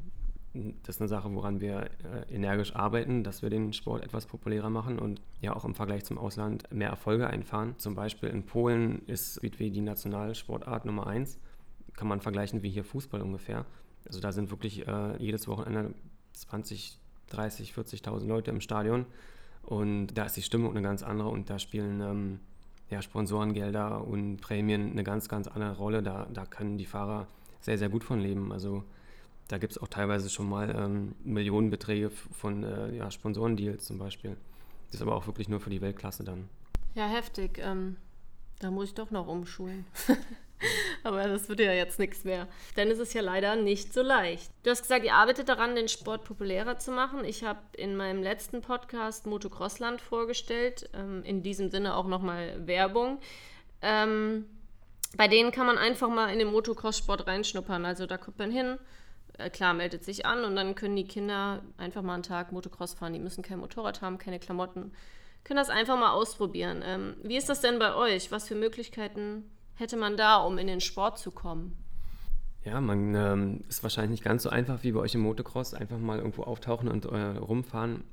das 0.54 0.96
ist 0.96 1.02
eine 1.02 1.10
Sache, 1.10 1.30
woran 1.34 1.60
wir 1.60 1.90
äh, 2.06 2.34
energisch 2.34 2.74
arbeiten, 2.74 3.26
dass 3.26 3.42
wir 3.42 3.50
den 3.50 3.74
Sport 3.74 4.06
etwas 4.06 4.28
populärer 4.28 4.70
machen 4.70 4.98
und 4.98 5.22
ja 5.42 5.54
auch 5.54 5.66
im 5.66 5.76
Vergleich 5.76 6.06
zum 6.06 6.18
Ausland 6.18 6.72
mehr 6.72 6.88
Erfolge 6.88 7.28
einfahren. 7.28 7.78
Zum 7.80 7.96
Beispiel 7.96 8.30
in 8.30 8.46
Polen 8.46 9.06
ist 9.08 9.36
Speedway 9.36 9.70
die 9.70 9.82
Nationalsportart 9.82 10.86
Nummer 10.86 11.08
eins. 11.08 11.38
Kann 11.98 12.08
man 12.08 12.22
vergleichen 12.22 12.64
wie 12.64 12.70
hier 12.70 12.86
Fußball 12.86 13.22
ungefähr. 13.22 13.66
Also 14.06 14.22
da 14.22 14.32
sind 14.32 14.52
wirklich 14.52 14.88
äh, 14.88 15.18
jedes 15.18 15.50
Wochenende 15.50 15.96
20, 16.32 16.98
30, 17.28 17.74
40.000 17.74 18.26
Leute 18.26 18.52
im 18.52 18.62
Stadion 18.62 19.06
und 19.64 20.08
da 20.08 20.26
ist 20.26 20.38
die 20.38 20.42
Stimmung 20.42 20.72
eine 20.72 20.82
ganz 20.82 21.04
andere 21.04 21.30
und 21.30 21.50
da 21.50 21.60
spielen 21.60 22.02
ähm, 22.02 22.40
ja, 22.90 23.02
Sponsorengelder 23.02 24.06
und 24.06 24.38
Prämien 24.38 24.92
eine 24.92 25.04
ganz, 25.04 25.30
ganz 25.30 25.48
andere 25.48 25.78
Rolle. 25.78 26.04
Da, 26.04 26.28
da 26.34 26.46
können 26.46 26.78
die 26.78 26.86
Fahrer 26.86 27.28
sehr, 27.62 27.78
sehr 27.78 27.90
gut 27.90 28.04
von 28.04 28.20
leben. 28.20 28.52
Also 28.52 28.84
da 29.48 29.58
gibt 29.58 29.72
es 29.72 29.78
auch 29.78 29.88
teilweise 29.88 30.30
schon 30.30 30.50
mal 30.50 30.76
ähm, 30.76 31.16
Millionenbeträge 31.24 32.10
von 32.10 32.64
äh, 32.64 32.96
ja, 32.96 33.10
Sponsorendeals 33.10 33.86
zum 33.86 33.98
Beispiel. 33.98 34.36
Das 34.88 34.96
ist 34.96 35.02
aber 35.02 35.16
auch 35.16 35.28
wirklich 35.28 35.48
nur 35.48 35.62
für 35.62 35.70
die 35.70 35.82
Weltklasse 35.82 36.24
dann. 36.24 36.50
Ja, 36.96 37.08
heftig. 37.08 37.60
Ähm, 37.64 37.96
da 38.60 38.72
muss 38.72 38.90
ich 38.90 38.94
doch 38.94 39.12
noch 39.12 39.28
umschulen. 39.28 39.86
aber 41.04 41.28
das 41.28 41.50
wird 41.50 41.60
ja 41.60 41.74
jetzt 41.74 42.00
nichts 42.00 42.24
mehr. 42.24 42.48
Denn 42.78 42.90
es 42.90 43.00
ist 43.00 43.14
ja 43.14 43.22
leider 43.22 43.56
nicht 43.56 43.94
so 43.94 44.02
leicht. 44.02 44.52
Du 44.64 44.70
hast 44.70 44.82
gesagt, 44.82 45.04
ihr 45.04 45.14
arbeitet 45.14 45.50
daran, 45.50 45.76
den 45.76 45.88
Sport 45.88 46.24
populärer 46.24 46.78
zu 46.78 46.92
machen. 46.92 47.26
Ich 47.26 47.44
habe 47.44 47.60
in 47.78 47.96
meinem 47.96 48.24
letzten 48.24 48.62
Podcast 48.62 49.26
Motocrossland 49.26 50.02
vorgestellt. 50.02 50.90
Ähm, 50.94 51.24
in 51.24 51.44
diesem 51.44 51.70
Sinne 51.70 51.96
auch 51.96 52.08
nochmal 52.08 52.68
Werbung. 52.68 53.20
Ähm, 53.82 54.46
bei 55.18 55.28
denen 55.28 55.52
kann 55.52 55.66
man 55.66 55.78
einfach 55.78 56.10
mal 56.10 56.32
in 56.32 56.40
den 56.40 56.50
Motocross-Sport 56.50 57.28
reinschnuppern. 57.28 57.86
Also 57.86 58.06
da 58.06 58.18
kommt 58.18 58.40
man 58.40 58.52
hin, 58.52 58.78
äh, 59.38 59.50
klar, 59.50 59.74
meldet 59.74 60.06
sich 60.06 60.26
an 60.26 60.46
und 60.46 60.56
dann 60.56 60.76
können 60.76 60.96
die 60.96 61.08
Kinder 61.08 61.64
einfach 61.78 62.02
mal 62.02 62.16
einen 62.16 62.24
Tag 62.24 62.52
Motocross 62.52 62.94
fahren. 62.94 63.14
Die 63.14 63.20
müssen 63.20 63.44
kein 63.44 63.60
Motorrad 63.60 64.02
haben, 64.02 64.18
keine 64.18 64.40
Klamotten. 64.40 64.94
Können 65.44 65.58
das 65.58 65.70
einfach 65.70 65.98
mal 65.98 66.12
ausprobieren. 66.12 66.84
Ähm, 66.86 67.16
wie 67.24 67.38
ist 67.38 67.50
das 67.50 67.62
denn 67.62 67.80
bei 67.80 67.96
euch? 67.96 68.32
Was 68.32 68.48
für 68.48 68.56
Möglichkeiten 68.56 69.50
hätte 69.82 69.98
man 69.98 70.16
da, 70.16 70.38
um 70.38 70.58
in 70.58 70.68
den 70.68 70.80
Sport 70.80 71.20
zu 71.20 71.32
kommen? 71.32 71.76
Ja, 72.64 72.80
man 72.80 73.16
ähm, 73.16 73.64
ist 73.68 73.82
wahrscheinlich 73.82 74.12
nicht 74.12 74.24
ganz 74.24 74.44
so 74.44 74.50
einfach 74.50 74.84
wie 74.84 74.92
bei 74.92 75.00
euch 75.00 75.16
im 75.16 75.22
Motocross. 75.22 75.74
Einfach 75.74 75.98
mal 75.98 76.20
irgendwo 76.20 76.44
auftauchen 76.44 76.88
und 76.88 77.06
äh, 77.06 77.38
rumfahren. 77.38 78.04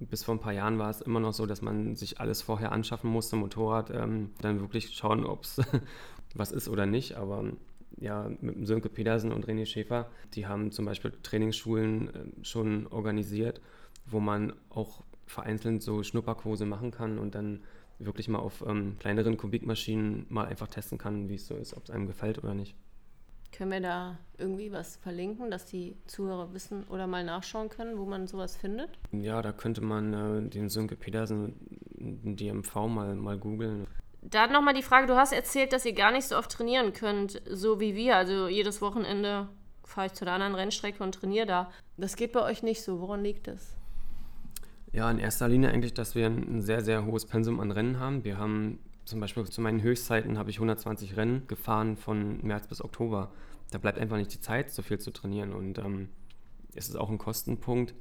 Bis 0.00 0.24
vor 0.24 0.34
ein 0.34 0.40
paar 0.40 0.52
Jahren 0.52 0.78
war 0.78 0.90
es 0.90 1.00
immer 1.00 1.20
noch 1.20 1.32
so, 1.32 1.46
dass 1.46 1.62
man 1.62 1.94
sich 1.94 2.20
alles 2.20 2.42
vorher 2.42 2.72
anschaffen 2.72 3.08
musste, 3.08 3.36
Motorrad, 3.36 3.90
ähm, 3.90 4.30
dann 4.40 4.60
wirklich 4.60 4.94
schauen, 4.94 5.24
ob 5.24 5.44
es 5.44 5.60
was 6.34 6.50
ist 6.50 6.68
oder 6.68 6.86
nicht. 6.86 7.14
Aber 7.14 7.44
ja, 7.96 8.28
mit 8.40 8.66
Sönke 8.66 8.88
Pedersen 8.88 9.32
und 9.32 9.46
René 9.46 9.66
Schäfer, 9.66 10.10
die 10.34 10.48
haben 10.48 10.72
zum 10.72 10.84
Beispiel 10.84 11.12
Trainingsschulen 11.22 12.08
äh, 12.08 12.44
schon 12.44 12.88
organisiert, 12.88 13.60
wo 14.06 14.18
man 14.18 14.52
auch 14.70 15.04
vereinzelt 15.26 15.82
so 15.82 16.02
Schnupperkurse 16.02 16.66
machen 16.66 16.90
kann 16.90 17.18
und 17.18 17.34
dann 17.36 17.60
wirklich 17.98 18.28
mal 18.28 18.38
auf 18.38 18.64
ähm, 18.66 18.96
kleineren 18.98 19.36
Kubikmaschinen 19.36 20.26
mal 20.28 20.46
einfach 20.46 20.68
testen 20.68 20.98
kann, 20.98 21.28
wie 21.28 21.36
es 21.36 21.46
so 21.46 21.54
ist, 21.54 21.76
ob 21.76 21.84
es 21.84 21.90
einem 21.90 22.06
gefällt 22.06 22.38
oder 22.38 22.54
nicht. 22.54 22.74
Können 23.52 23.70
wir 23.70 23.80
da 23.80 24.18
irgendwie 24.36 24.72
was 24.72 24.96
verlinken, 24.96 25.48
dass 25.48 25.64
die 25.64 25.96
Zuhörer 26.06 26.52
wissen 26.52 26.84
oder 26.88 27.06
mal 27.06 27.22
nachschauen 27.22 27.68
können, 27.68 27.98
wo 27.98 28.04
man 28.04 28.26
sowas 28.26 28.56
findet? 28.56 28.90
Ja, 29.12 29.42
da 29.42 29.52
könnte 29.52 29.80
man 29.80 30.12
äh, 30.12 30.48
den 30.48 30.68
Sönke 30.68 30.96
Petersen, 30.96 31.54
den 31.92 32.36
DMV, 32.36 32.74
mal, 32.88 33.14
mal 33.14 33.38
googeln. 33.38 33.86
Da 34.22 34.48
nochmal 34.48 34.74
die 34.74 34.82
Frage, 34.82 35.06
du 35.06 35.16
hast 35.16 35.32
erzählt, 35.32 35.72
dass 35.72 35.84
ihr 35.84 35.92
gar 35.92 36.10
nicht 36.10 36.26
so 36.26 36.36
oft 36.36 36.50
trainieren 36.50 36.94
könnt, 36.94 37.42
so 37.48 37.78
wie 37.78 37.94
wir. 37.94 38.16
Also 38.16 38.48
jedes 38.48 38.80
Wochenende 38.82 39.48
fahre 39.84 40.08
ich 40.08 40.14
zu 40.14 40.24
der 40.24 40.34
anderen 40.34 40.54
Rennstrecke 40.54 41.04
und 41.04 41.14
trainiere 41.14 41.46
da. 41.46 41.70
Das 41.96 42.16
geht 42.16 42.32
bei 42.32 42.42
euch 42.42 42.62
nicht 42.64 42.82
so. 42.82 43.00
Woran 43.00 43.22
liegt 43.22 43.46
das? 43.46 43.76
Ja, 44.94 45.10
in 45.10 45.18
erster 45.18 45.48
Linie 45.48 45.70
eigentlich, 45.70 45.92
dass 45.92 46.14
wir 46.14 46.28
ein 46.28 46.62
sehr, 46.62 46.80
sehr 46.80 47.04
hohes 47.04 47.26
Pensum 47.26 47.58
an 47.58 47.72
Rennen 47.72 47.98
haben. 47.98 48.22
Wir 48.22 48.38
haben 48.38 48.78
zum 49.04 49.18
Beispiel 49.18 49.42
zu 49.42 49.60
meinen 49.60 49.82
Höchstzeiten 49.82 50.38
habe 50.38 50.50
ich 50.50 50.58
120 50.58 51.16
Rennen 51.16 51.48
gefahren 51.48 51.96
von 51.96 52.38
März 52.46 52.68
bis 52.68 52.80
Oktober. 52.80 53.32
Da 53.72 53.78
bleibt 53.78 53.98
einfach 53.98 54.16
nicht 54.16 54.32
die 54.32 54.40
Zeit, 54.40 54.70
so 54.70 54.82
viel 54.82 55.00
zu 55.00 55.10
trainieren. 55.10 55.52
Und 55.52 55.78
ähm, 55.78 56.10
es 56.76 56.88
ist 56.88 56.94
auch 56.94 57.10
ein 57.10 57.18
Kostenpunkt. 57.18 57.92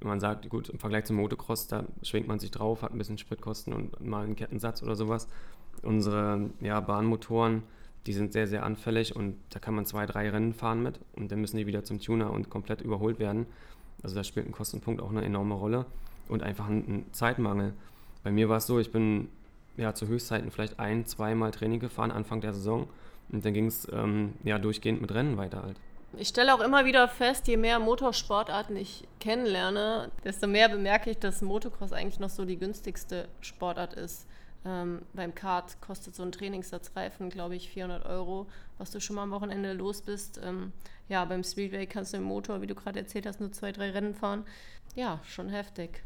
Wenn 0.00 0.08
man 0.08 0.18
sagt, 0.18 0.48
gut, 0.48 0.70
im 0.70 0.78
Vergleich 0.78 1.04
zum 1.04 1.16
Motocross, 1.16 1.68
da 1.68 1.84
schwingt 2.02 2.26
man 2.26 2.38
sich 2.38 2.50
drauf, 2.50 2.80
hat 2.80 2.92
ein 2.92 2.96
bisschen 2.96 3.18
Spritkosten 3.18 3.74
und 3.74 4.00
mal 4.02 4.24
einen 4.24 4.34
Kettensatz 4.34 4.82
oder 4.82 4.96
sowas. 4.96 5.28
Unsere 5.82 6.48
ja, 6.62 6.80
Bahnmotoren, 6.80 7.64
die 8.06 8.14
sind 8.14 8.32
sehr, 8.32 8.46
sehr 8.46 8.64
anfällig 8.64 9.14
und 9.14 9.36
da 9.50 9.58
kann 9.58 9.74
man 9.74 9.84
zwei, 9.84 10.06
drei 10.06 10.30
Rennen 10.30 10.54
fahren 10.54 10.82
mit 10.82 11.00
und 11.12 11.30
dann 11.30 11.42
müssen 11.42 11.58
die 11.58 11.66
wieder 11.66 11.84
zum 11.84 12.00
Tuner 12.00 12.32
und 12.32 12.48
komplett 12.48 12.80
überholt 12.80 13.18
werden. 13.18 13.44
Also 14.02 14.16
da 14.16 14.24
spielt 14.24 14.46
ein 14.46 14.52
Kostenpunkt 14.52 15.02
auch 15.02 15.10
eine 15.10 15.22
enorme 15.22 15.52
Rolle 15.52 15.84
und 16.30 16.42
einfach 16.42 16.68
ein, 16.68 17.04
Zeitmangel. 17.12 17.74
Bei 18.22 18.30
mir 18.30 18.48
war 18.48 18.58
es 18.58 18.66
so, 18.66 18.78
ich 18.78 18.92
bin 18.92 19.28
ja, 19.76 19.94
zu 19.94 20.06
Höchstzeiten 20.06 20.50
vielleicht 20.50 20.78
ein, 20.78 21.06
zweimal 21.06 21.50
Training 21.50 21.80
gefahren, 21.80 22.10
Anfang 22.10 22.40
der 22.40 22.52
Saison. 22.52 22.88
Und 23.30 23.44
dann 23.44 23.54
ging 23.54 23.66
es 23.66 23.88
ähm, 23.92 24.34
ja 24.44 24.58
durchgehend 24.58 25.00
mit 25.00 25.12
Rennen 25.12 25.36
weiter 25.36 25.62
halt. 25.62 25.76
Ich 26.16 26.28
stelle 26.28 26.52
auch 26.54 26.60
immer 26.60 26.84
wieder 26.84 27.06
fest, 27.06 27.46
je 27.46 27.56
mehr 27.56 27.78
Motorsportarten 27.78 28.74
ich 28.76 29.06
kennenlerne, 29.20 30.10
desto 30.24 30.48
mehr 30.48 30.68
bemerke 30.68 31.10
ich, 31.10 31.18
dass 31.18 31.40
Motocross 31.40 31.92
eigentlich 31.92 32.18
noch 32.18 32.30
so 32.30 32.44
die 32.44 32.58
günstigste 32.58 33.28
Sportart 33.40 33.94
ist. 33.94 34.26
Ähm, 34.64 35.02
beim 35.14 35.34
Kart 35.34 35.80
kostet 35.80 36.16
so 36.16 36.22
ein 36.22 36.32
Trainingssatz 36.32 36.94
Reifen, 36.96 37.30
glaube 37.30 37.54
ich, 37.54 37.70
400 37.70 38.04
Euro, 38.06 38.46
was 38.76 38.90
du 38.90 39.00
schon 39.00 39.16
mal 39.16 39.22
am 39.22 39.30
Wochenende 39.30 39.72
los 39.72 40.02
bist. 40.02 40.40
Ähm, 40.44 40.72
ja, 41.08 41.24
beim 41.24 41.44
Speedway 41.44 41.86
kannst 41.86 42.12
du 42.12 42.18
im 42.18 42.24
Motor, 42.24 42.60
wie 42.60 42.66
du 42.66 42.74
gerade 42.74 42.98
erzählt 42.98 43.26
hast, 43.26 43.40
nur 43.40 43.52
zwei, 43.52 43.72
drei 43.72 43.90
Rennen 43.90 44.14
fahren. 44.14 44.44
Ja, 44.96 45.20
schon 45.24 45.48
heftig. 45.48 46.02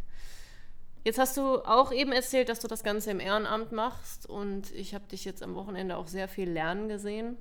Jetzt 1.04 1.18
hast 1.18 1.36
du 1.36 1.58
auch 1.58 1.92
eben 1.92 2.12
erzählt, 2.12 2.48
dass 2.48 2.60
du 2.60 2.66
das 2.66 2.82
Ganze 2.82 3.10
im 3.10 3.20
Ehrenamt 3.20 3.72
machst 3.72 4.26
und 4.26 4.72
ich 4.72 4.94
habe 4.94 5.06
dich 5.06 5.26
jetzt 5.26 5.42
am 5.42 5.54
Wochenende 5.54 5.98
auch 5.98 6.06
sehr 6.06 6.28
viel 6.28 6.48
lernen 6.48 6.88
gesehen. 6.88 7.36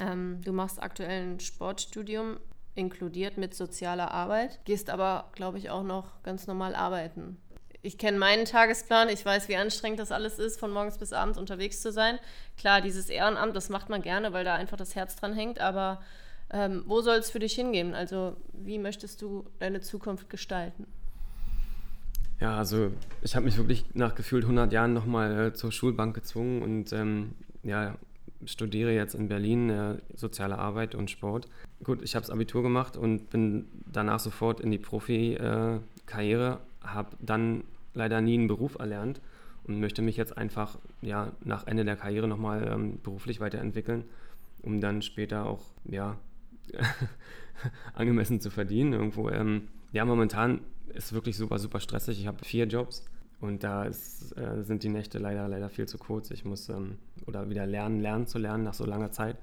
Ähm, 0.00 0.40
du 0.44 0.52
machst 0.52 0.82
aktuell 0.82 1.34
ein 1.34 1.40
Sportstudium 1.40 2.38
inkludiert 2.74 3.38
mit 3.38 3.54
sozialer 3.54 4.10
Arbeit, 4.10 4.64
gehst 4.64 4.90
aber, 4.90 5.30
glaube 5.32 5.58
ich, 5.58 5.70
auch 5.70 5.84
noch 5.84 6.22
ganz 6.24 6.48
normal 6.48 6.74
arbeiten. 6.74 7.40
Ich 7.82 7.98
kenne 7.98 8.18
meinen 8.18 8.46
Tagesplan, 8.46 9.08
ich 9.08 9.24
weiß, 9.24 9.48
wie 9.48 9.56
anstrengend 9.56 10.00
das 10.00 10.10
alles 10.10 10.40
ist, 10.40 10.58
von 10.58 10.72
morgens 10.72 10.98
bis 10.98 11.12
abends 11.12 11.38
unterwegs 11.38 11.82
zu 11.82 11.92
sein. 11.92 12.18
Klar, 12.56 12.80
dieses 12.80 13.08
Ehrenamt, 13.10 13.54
das 13.54 13.68
macht 13.68 13.90
man 13.90 14.02
gerne, 14.02 14.32
weil 14.32 14.44
da 14.44 14.54
einfach 14.54 14.76
das 14.76 14.96
Herz 14.96 15.14
dran 15.14 15.34
hängt, 15.34 15.60
aber 15.60 16.02
ähm, 16.50 16.82
wo 16.86 17.00
soll 17.00 17.16
es 17.18 17.30
für 17.30 17.38
dich 17.38 17.54
hingehen? 17.54 17.94
Also, 17.94 18.36
wie 18.52 18.78
möchtest 18.78 19.22
du 19.22 19.46
deine 19.60 19.80
Zukunft 19.80 20.30
gestalten? 20.30 20.86
Ja, 22.42 22.58
also 22.58 22.90
ich 23.22 23.36
habe 23.36 23.44
mich 23.44 23.56
wirklich 23.56 23.84
nach 23.94 24.16
gefühlt 24.16 24.42
100 24.42 24.72
Jahren 24.72 24.92
nochmal 24.92 25.38
äh, 25.46 25.52
zur 25.52 25.70
Schulbank 25.70 26.12
gezwungen 26.12 26.60
und 26.60 26.92
ähm, 26.92 27.36
ja, 27.62 27.94
studiere 28.46 28.92
jetzt 28.92 29.14
in 29.14 29.28
Berlin 29.28 29.70
äh, 29.70 29.98
soziale 30.16 30.58
Arbeit 30.58 30.96
und 30.96 31.08
Sport. 31.08 31.48
Gut, 31.84 32.02
ich 32.02 32.16
habe 32.16 32.26
das 32.26 32.30
Abitur 32.30 32.64
gemacht 32.64 32.96
und 32.96 33.30
bin 33.30 33.66
danach 33.92 34.18
sofort 34.18 34.60
in 34.60 34.72
die 34.72 34.78
Profi-Karriere, 34.78 36.58
äh, 36.82 36.86
habe 36.88 37.16
dann 37.20 37.62
leider 37.94 38.20
nie 38.20 38.34
einen 38.34 38.48
Beruf 38.48 38.76
erlernt 38.76 39.20
und 39.62 39.78
möchte 39.78 40.02
mich 40.02 40.16
jetzt 40.16 40.36
einfach 40.36 40.78
ja, 41.00 41.30
nach 41.44 41.68
Ende 41.68 41.84
der 41.84 41.94
Karriere 41.94 42.26
nochmal 42.26 42.66
ähm, 42.66 42.98
beruflich 43.04 43.38
weiterentwickeln, 43.38 44.02
um 44.62 44.80
dann 44.80 45.02
später 45.02 45.46
auch 45.46 45.62
ja, 45.84 46.16
angemessen 47.94 48.40
zu 48.40 48.50
verdienen 48.50 48.94
irgendwo. 48.94 49.30
Ähm, 49.30 49.68
ja, 49.92 50.04
momentan 50.04 50.62
ist 50.94 51.12
wirklich 51.12 51.36
super, 51.36 51.58
super 51.58 51.80
stressig. 51.80 52.20
Ich 52.20 52.26
habe 52.26 52.44
vier 52.44 52.66
Jobs 52.66 53.04
und 53.40 53.64
da 53.64 53.84
ist, 53.84 54.36
äh, 54.36 54.62
sind 54.62 54.82
die 54.82 54.88
Nächte 54.88 55.18
leider, 55.18 55.48
leider 55.48 55.68
viel 55.68 55.86
zu 55.86 55.98
kurz. 55.98 56.30
Ich 56.30 56.44
muss 56.44 56.68
ähm, 56.68 56.98
oder 57.26 57.48
wieder 57.50 57.66
lernen, 57.66 58.00
lernen 58.00 58.26
zu 58.26 58.38
lernen 58.38 58.64
nach 58.64 58.74
so 58.74 58.84
langer 58.84 59.10
Zeit 59.10 59.36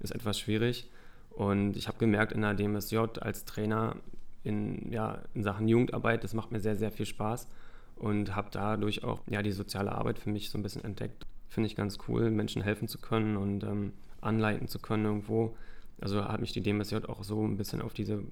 ist 0.00 0.14
etwas 0.14 0.38
schwierig. 0.38 0.88
Und 1.30 1.76
ich 1.76 1.88
habe 1.88 1.98
gemerkt 1.98 2.32
in 2.32 2.42
der 2.42 2.54
DMSJ 2.54 2.98
als 3.20 3.44
Trainer 3.44 3.96
in, 4.44 4.92
ja, 4.92 5.18
in 5.34 5.42
Sachen 5.42 5.66
Jugendarbeit, 5.68 6.22
das 6.22 6.34
macht 6.34 6.52
mir 6.52 6.60
sehr, 6.60 6.76
sehr 6.76 6.92
viel 6.92 7.06
Spaß 7.06 7.48
und 7.96 8.36
habe 8.36 8.48
dadurch 8.52 9.02
auch 9.02 9.22
ja, 9.28 9.42
die 9.42 9.52
soziale 9.52 9.92
Arbeit 9.92 10.18
für 10.18 10.30
mich 10.30 10.50
so 10.50 10.58
ein 10.58 10.62
bisschen 10.62 10.84
entdeckt. 10.84 11.26
Finde 11.48 11.66
ich 11.66 11.76
ganz 11.76 11.98
cool, 12.08 12.30
Menschen 12.30 12.62
helfen 12.62 12.88
zu 12.88 12.98
können 12.98 13.36
und 13.36 13.64
ähm, 13.64 13.92
anleiten 14.20 14.68
zu 14.68 14.78
können 14.78 15.04
irgendwo. 15.04 15.56
Also 16.00 16.24
hat 16.24 16.40
mich 16.40 16.52
die 16.52 16.60
DMSJ 16.60 16.96
auch 17.06 17.24
so 17.24 17.44
ein 17.44 17.56
bisschen 17.56 17.80
auf 17.80 17.94
diese 17.94 18.22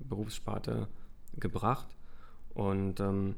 Berufssparte 0.00 0.88
gebracht. 1.38 1.86
Und 2.54 3.00
ähm, 3.00 3.36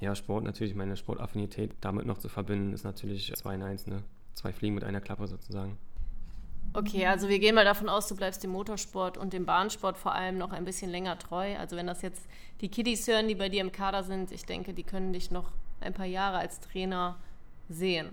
ja, 0.00 0.14
Sport 0.14 0.44
natürlich, 0.44 0.74
meine 0.74 0.96
Sportaffinität 0.96 1.72
damit 1.80 2.06
noch 2.06 2.18
zu 2.18 2.28
verbinden, 2.28 2.72
ist 2.72 2.84
natürlich 2.84 3.32
2 3.34 3.54
in 3.54 3.62
1, 3.62 3.86
ne? 3.86 4.02
Zwei 4.34 4.52
Fliegen 4.52 4.74
mit 4.74 4.84
einer 4.84 5.00
Klappe 5.00 5.26
sozusagen. 5.26 5.76
Okay, 6.72 7.04
also 7.06 7.28
wir 7.28 7.40
gehen 7.40 7.56
mal 7.56 7.64
davon 7.64 7.88
aus, 7.88 8.06
du 8.06 8.14
bleibst 8.14 8.44
dem 8.44 8.52
Motorsport 8.52 9.18
und 9.18 9.32
dem 9.32 9.44
Bahnsport 9.44 9.98
vor 9.98 10.14
allem 10.14 10.38
noch 10.38 10.52
ein 10.52 10.64
bisschen 10.64 10.90
länger 10.90 11.18
treu. 11.18 11.56
Also 11.56 11.76
wenn 11.76 11.86
das 11.86 12.00
jetzt 12.00 12.22
die 12.60 12.68
Kiddies 12.68 13.08
hören, 13.08 13.26
die 13.26 13.34
bei 13.34 13.48
dir 13.48 13.60
im 13.60 13.72
Kader 13.72 14.04
sind, 14.04 14.30
ich 14.30 14.44
denke, 14.44 14.72
die 14.72 14.84
können 14.84 15.12
dich 15.12 15.32
noch 15.32 15.50
ein 15.80 15.92
paar 15.92 16.06
Jahre 16.06 16.38
als 16.38 16.60
Trainer 16.60 17.16
sehen. 17.68 18.10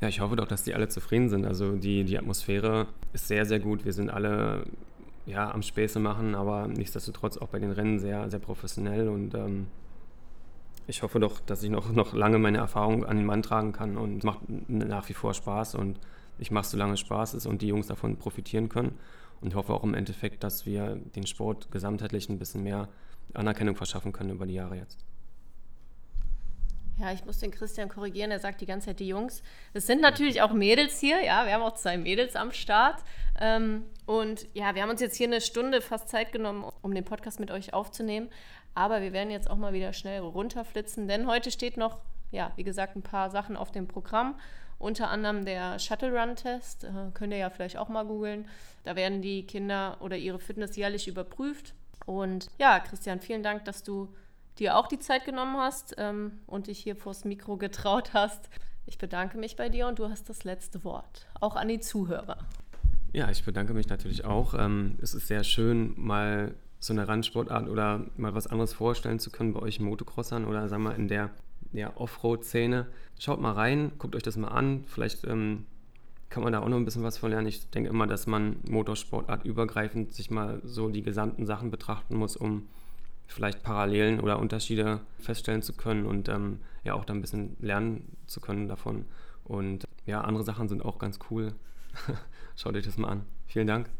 Ja, 0.00 0.08
ich 0.08 0.20
hoffe 0.20 0.36
doch, 0.36 0.48
dass 0.48 0.64
die 0.64 0.74
alle 0.74 0.88
zufrieden 0.88 1.28
sind. 1.28 1.46
Also 1.46 1.76
die, 1.76 2.04
die 2.04 2.18
Atmosphäre 2.18 2.88
ist 3.12 3.28
sehr, 3.28 3.46
sehr 3.46 3.60
gut. 3.60 3.84
Wir 3.84 3.92
sind 3.92 4.10
alle 4.10 4.66
ja, 5.26 5.50
am 5.50 5.62
Späße 5.62 5.98
machen, 5.98 6.34
aber 6.34 6.68
nichtsdestotrotz 6.68 7.36
auch 7.36 7.48
bei 7.48 7.58
den 7.58 7.72
Rennen 7.72 7.98
sehr, 7.98 8.30
sehr 8.30 8.38
professionell 8.38 9.08
und 9.08 9.34
ähm, 9.34 9.66
ich 10.86 11.02
hoffe 11.02 11.18
doch, 11.18 11.40
dass 11.40 11.62
ich 11.64 11.70
noch, 11.70 11.90
noch 11.90 12.14
lange 12.14 12.38
meine 12.38 12.58
Erfahrung 12.58 13.04
an 13.04 13.16
den 13.16 13.26
Mann 13.26 13.42
tragen 13.42 13.72
kann 13.72 13.96
und 13.96 14.18
es 14.18 14.24
macht 14.24 14.40
nach 14.68 15.08
wie 15.08 15.14
vor 15.14 15.34
Spaß 15.34 15.74
und 15.74 15.98
ich 16.38 16.50
mache 16.50 16.64
es, 16.64 16.70
solange 16.70 16.94
es 16.94 17.00
Spaß 17.00 17.34
ist 17.34 17.46
und 17.46 17.60
die 17.60 17.66
Jungs 17.66 17.88
davon 17.88 18.16
profitieren 18.16 18.68
können 18.68 18.92
und 19.40 19.54
hoffe 19.54 19.72
auch 19.72 19.82
im 19.82 19.94
Endeffekt, 19.94 20.44
dass 20.44 20.64
wir 20.64 20.96
den 20.96 21.26
Sport 21.26 21.70
gesamtheitlich 21.72 22.28
ein 22.28 22.38
bisschen 22.38 22.62
mehr 22.62 22.88
Anerkennung 23.34 23.74
verschaffen 23.74 24.12
können 24.12 24.30
über 24.30 24.46
die 24.46 24.54
Jahre 24.54 24.76
jetzt. 24.76 25.04
Ja, 26.98 27.12
ich 27.12 27.26
muss 27.26 27.38
den 27.38 27.50
Christian 27.50 27.90
korrigieren, 27.90 28.30
er 28.30 28.38
sagt 28.38 28.62
die 28.62 28.66
ganze 28.66 28.86
Zeit 28.86 29.00
die 29.00 29.08
Jungs. 29.08 29.42
Es 29.74 29.86
sind 29.86 30.00
natürlich 30.00 30.40
auch 30.40 30.52
Mädels 30.52 30.98
hier, 30.98 31.22
ja, 31.22 31.44
wir 31.44 31.52
haben 31.52 31.62
auch 31.62 31.74
zwei 31.74 31.98
Mädels 31.98 32.36
am 32.36 32.52
Start. 32.52 33.02
Ähm, 33.38 33.84
und 34.06 34.46
ja, 34.54 34.74
wir 34.74 34.82
haben 34.82 34.90
uns 34.90 35.02
jetzt 35.02 35.16
hier 35.16 35.26
eine 35.26 35.42
Stunde 35.42 35.82
fast 35.82 36.08
Zeit 36.08 36.32
genommen, 36.32 36.64
um 36.80 36.94
den 36.94 37.04
Podcast 37.04 37.38
mit 37.38 37.50
euch 37.50 37.74
aufzunehmen. 37.74 38.30
Aber 38.74 39.02
wir 39.02 39.12
werden 39.12 39.30
jetzt 39.30 39.50
auch 39.50 39.56
mal 39.56 39.74
wieder 39.74 39.92
schnell 39.92 40.20
runterflitzen, 40.20 41.06
denn 41.06 41.26
heute 41.26 41.50
steht 41.50 41.76
noch, 41.76 41.98
ja, 42.30 42.52
wie 42.56 42.64
gesagt, 42.64 42.96
ein 42.96 43.02
paar 43.02 43.30
Sachen 43.30 43.58
auf 43.58 43.72
dem 43.72 43.88
Programm. 43.88 44.38
Unter 44.78 45.08
anderem 45.08 45.44
der 45.44 45.78
Shuttle 45.78 46.18
Run 46.18 46.36
Test, 46.36 46.84
äh, 46.84 47.10
könnt 47.12 47.32
ihr 47.32 47.38
ja 47.38 47.50
vielleicht 47.50 47.76
auch 47.76 47.88
mal 47.88 48.04
googeln. 48.04 48.48
Da 48.84 48.96
werden 48.96 49.20
die 49.20 49.46
Kinder 49.46 49.98
oder 50.00 50.16
ihre 50.16 50.38
Fitness 50.38 50.76
jährlich 50.76 51.08
überprüft. 51.08 51.74
Und 52.06 52.48
ja, 52.58 52.80
Christian, 52.80 53.20
vielen 53.20 53.42
Dank, 53.42 53.64
dass 53.64 53.82
du 53.82 54.14
dir 54.58 54.76
auch 54.76 54.86
die 54.86 54.98
Zeit 54.98 55.24
genommen 55.24 55.56
hast 55.56 55.94
ähm, 55.98 56.38
und 56.46 56.66
dich 56.66 56.78
hier 56.78 56.96
vors 56.96 57.24
Mikro 57.24 57.56
getraut 57.56 58.14
hast. 58.14 58.48
Ich 58.86 58.98
bedanke 58.98 59.38
mich 59.38 59.56
bei 59.56 59.68
dir 59.68 59.88
und 59.88 59.98
du 59.98 60.08
hast 60.08 60.28
das 60.28 60.44
letzte 60.44 60.84
Wort, 60.84 61.26
auch 61.40 61.56
an 61.56 61.68
die 61.68 61.80
Zuhörer. 61.80 62.38
Ja, 63.12 63.30
ich 63.30 63.44
bedanke 63.44 63.74
mich 63.74 63.88
natürlich 63.88 64.24
auch. 64.24 64.54
Ähm, 64.54 64.98
es 65.00 65.14
ist 65.14 65.26
sehr 65.26 65.44
schön, 65.44 65.94
mal 65.96 66.54
so 66.78 66.92
eine 66.92 67.08
Randsportart 67.08 67.68
oder 67.68 68.04
mal 68.16 68.34
was 68.34 68.46
anderes 68.46 68.72
vorstellen 68.72 69.18
zu 69.18 69.30
können 69.30 69.52
bei 69.54 69.60
euch 69.60 69.80
Motocrossern 69.80 70.44
oder 70.44 70.68
sagen 70.68 70.82
wir 70.84 70.94
in 70.94 71.08
der 71.08 71.30
ja, 71.72 71.92
Offroad-Szene. 71.96 72.86
Schaut 73.18 73.40
mal 73.40 73.52
rein, 73.52 73.92
guckt 73.98 74.14
euch 74.14 74.22
das 74.22 74.36
mal 74.36 74.48
an. 74.48 74.84
Vielleicht 74.86 75.24
ähm, 75.24 75.66
kann 76.28 76.42
man 76.42 76.52
da 76.52 76.60
auch 76.60 76.68
noch 76.68 76.76
ein 76.76 76.84
bisschen 76.84 77.02
was 77.02 77.18
von 77.18 77.30
lernen. 77.30 77.46
Ich 77.46 77.70
denke 77.70 77.88
immer, 77.88 78.06
dass 78.06 78.26
man 78.26 78.56
Motorsportart 78.68 79.44
übergreifend 79.44 80.12
sich 80.12 80.30
mal 80.30 80.60
so 80.64 80.88
die 80.90 81.02
gesamten 81.02 81.46
Sachen 81.46 81.70
betrachten 81.70 82.16
muss, 82.16 82.36
um 82.36 82.68
vielleicht 83.26 83.62
Parallelen 83.62 84.20
oder 84.20 84.38
Unterschiede 84.38 85.00
feststellen 85.18 85.62
zu 85.62 85.72
können 85.74 86.06
und 86.06 86.28
ähm, 86.28 86.60
ja 86.84 86.94
auch 86.94 87.04
da 87.04 87.14
ein 87.14 87.20
bisschen 87.20 87.56
lernen 87.60 88.16
zu 88.26 88.40
können 88.40 88.68
davon. 88.68 89.06
Und 89.44 89.84
ja, 90.04 90.20
andere 90.20 90.44
Sachen 90.44 90.68
sind 90.68 90.84
auch 90.84 90.98
ganz 90.98 91.18
cool. 91.30 91.52
Schaut 92.56 92.74
euch 92.74 92.84
das 92.84 92.98
mal 92.98 93.08
an. 93.08 93.26
Vielen 93.46 93.66
Dank. 93.66 93.90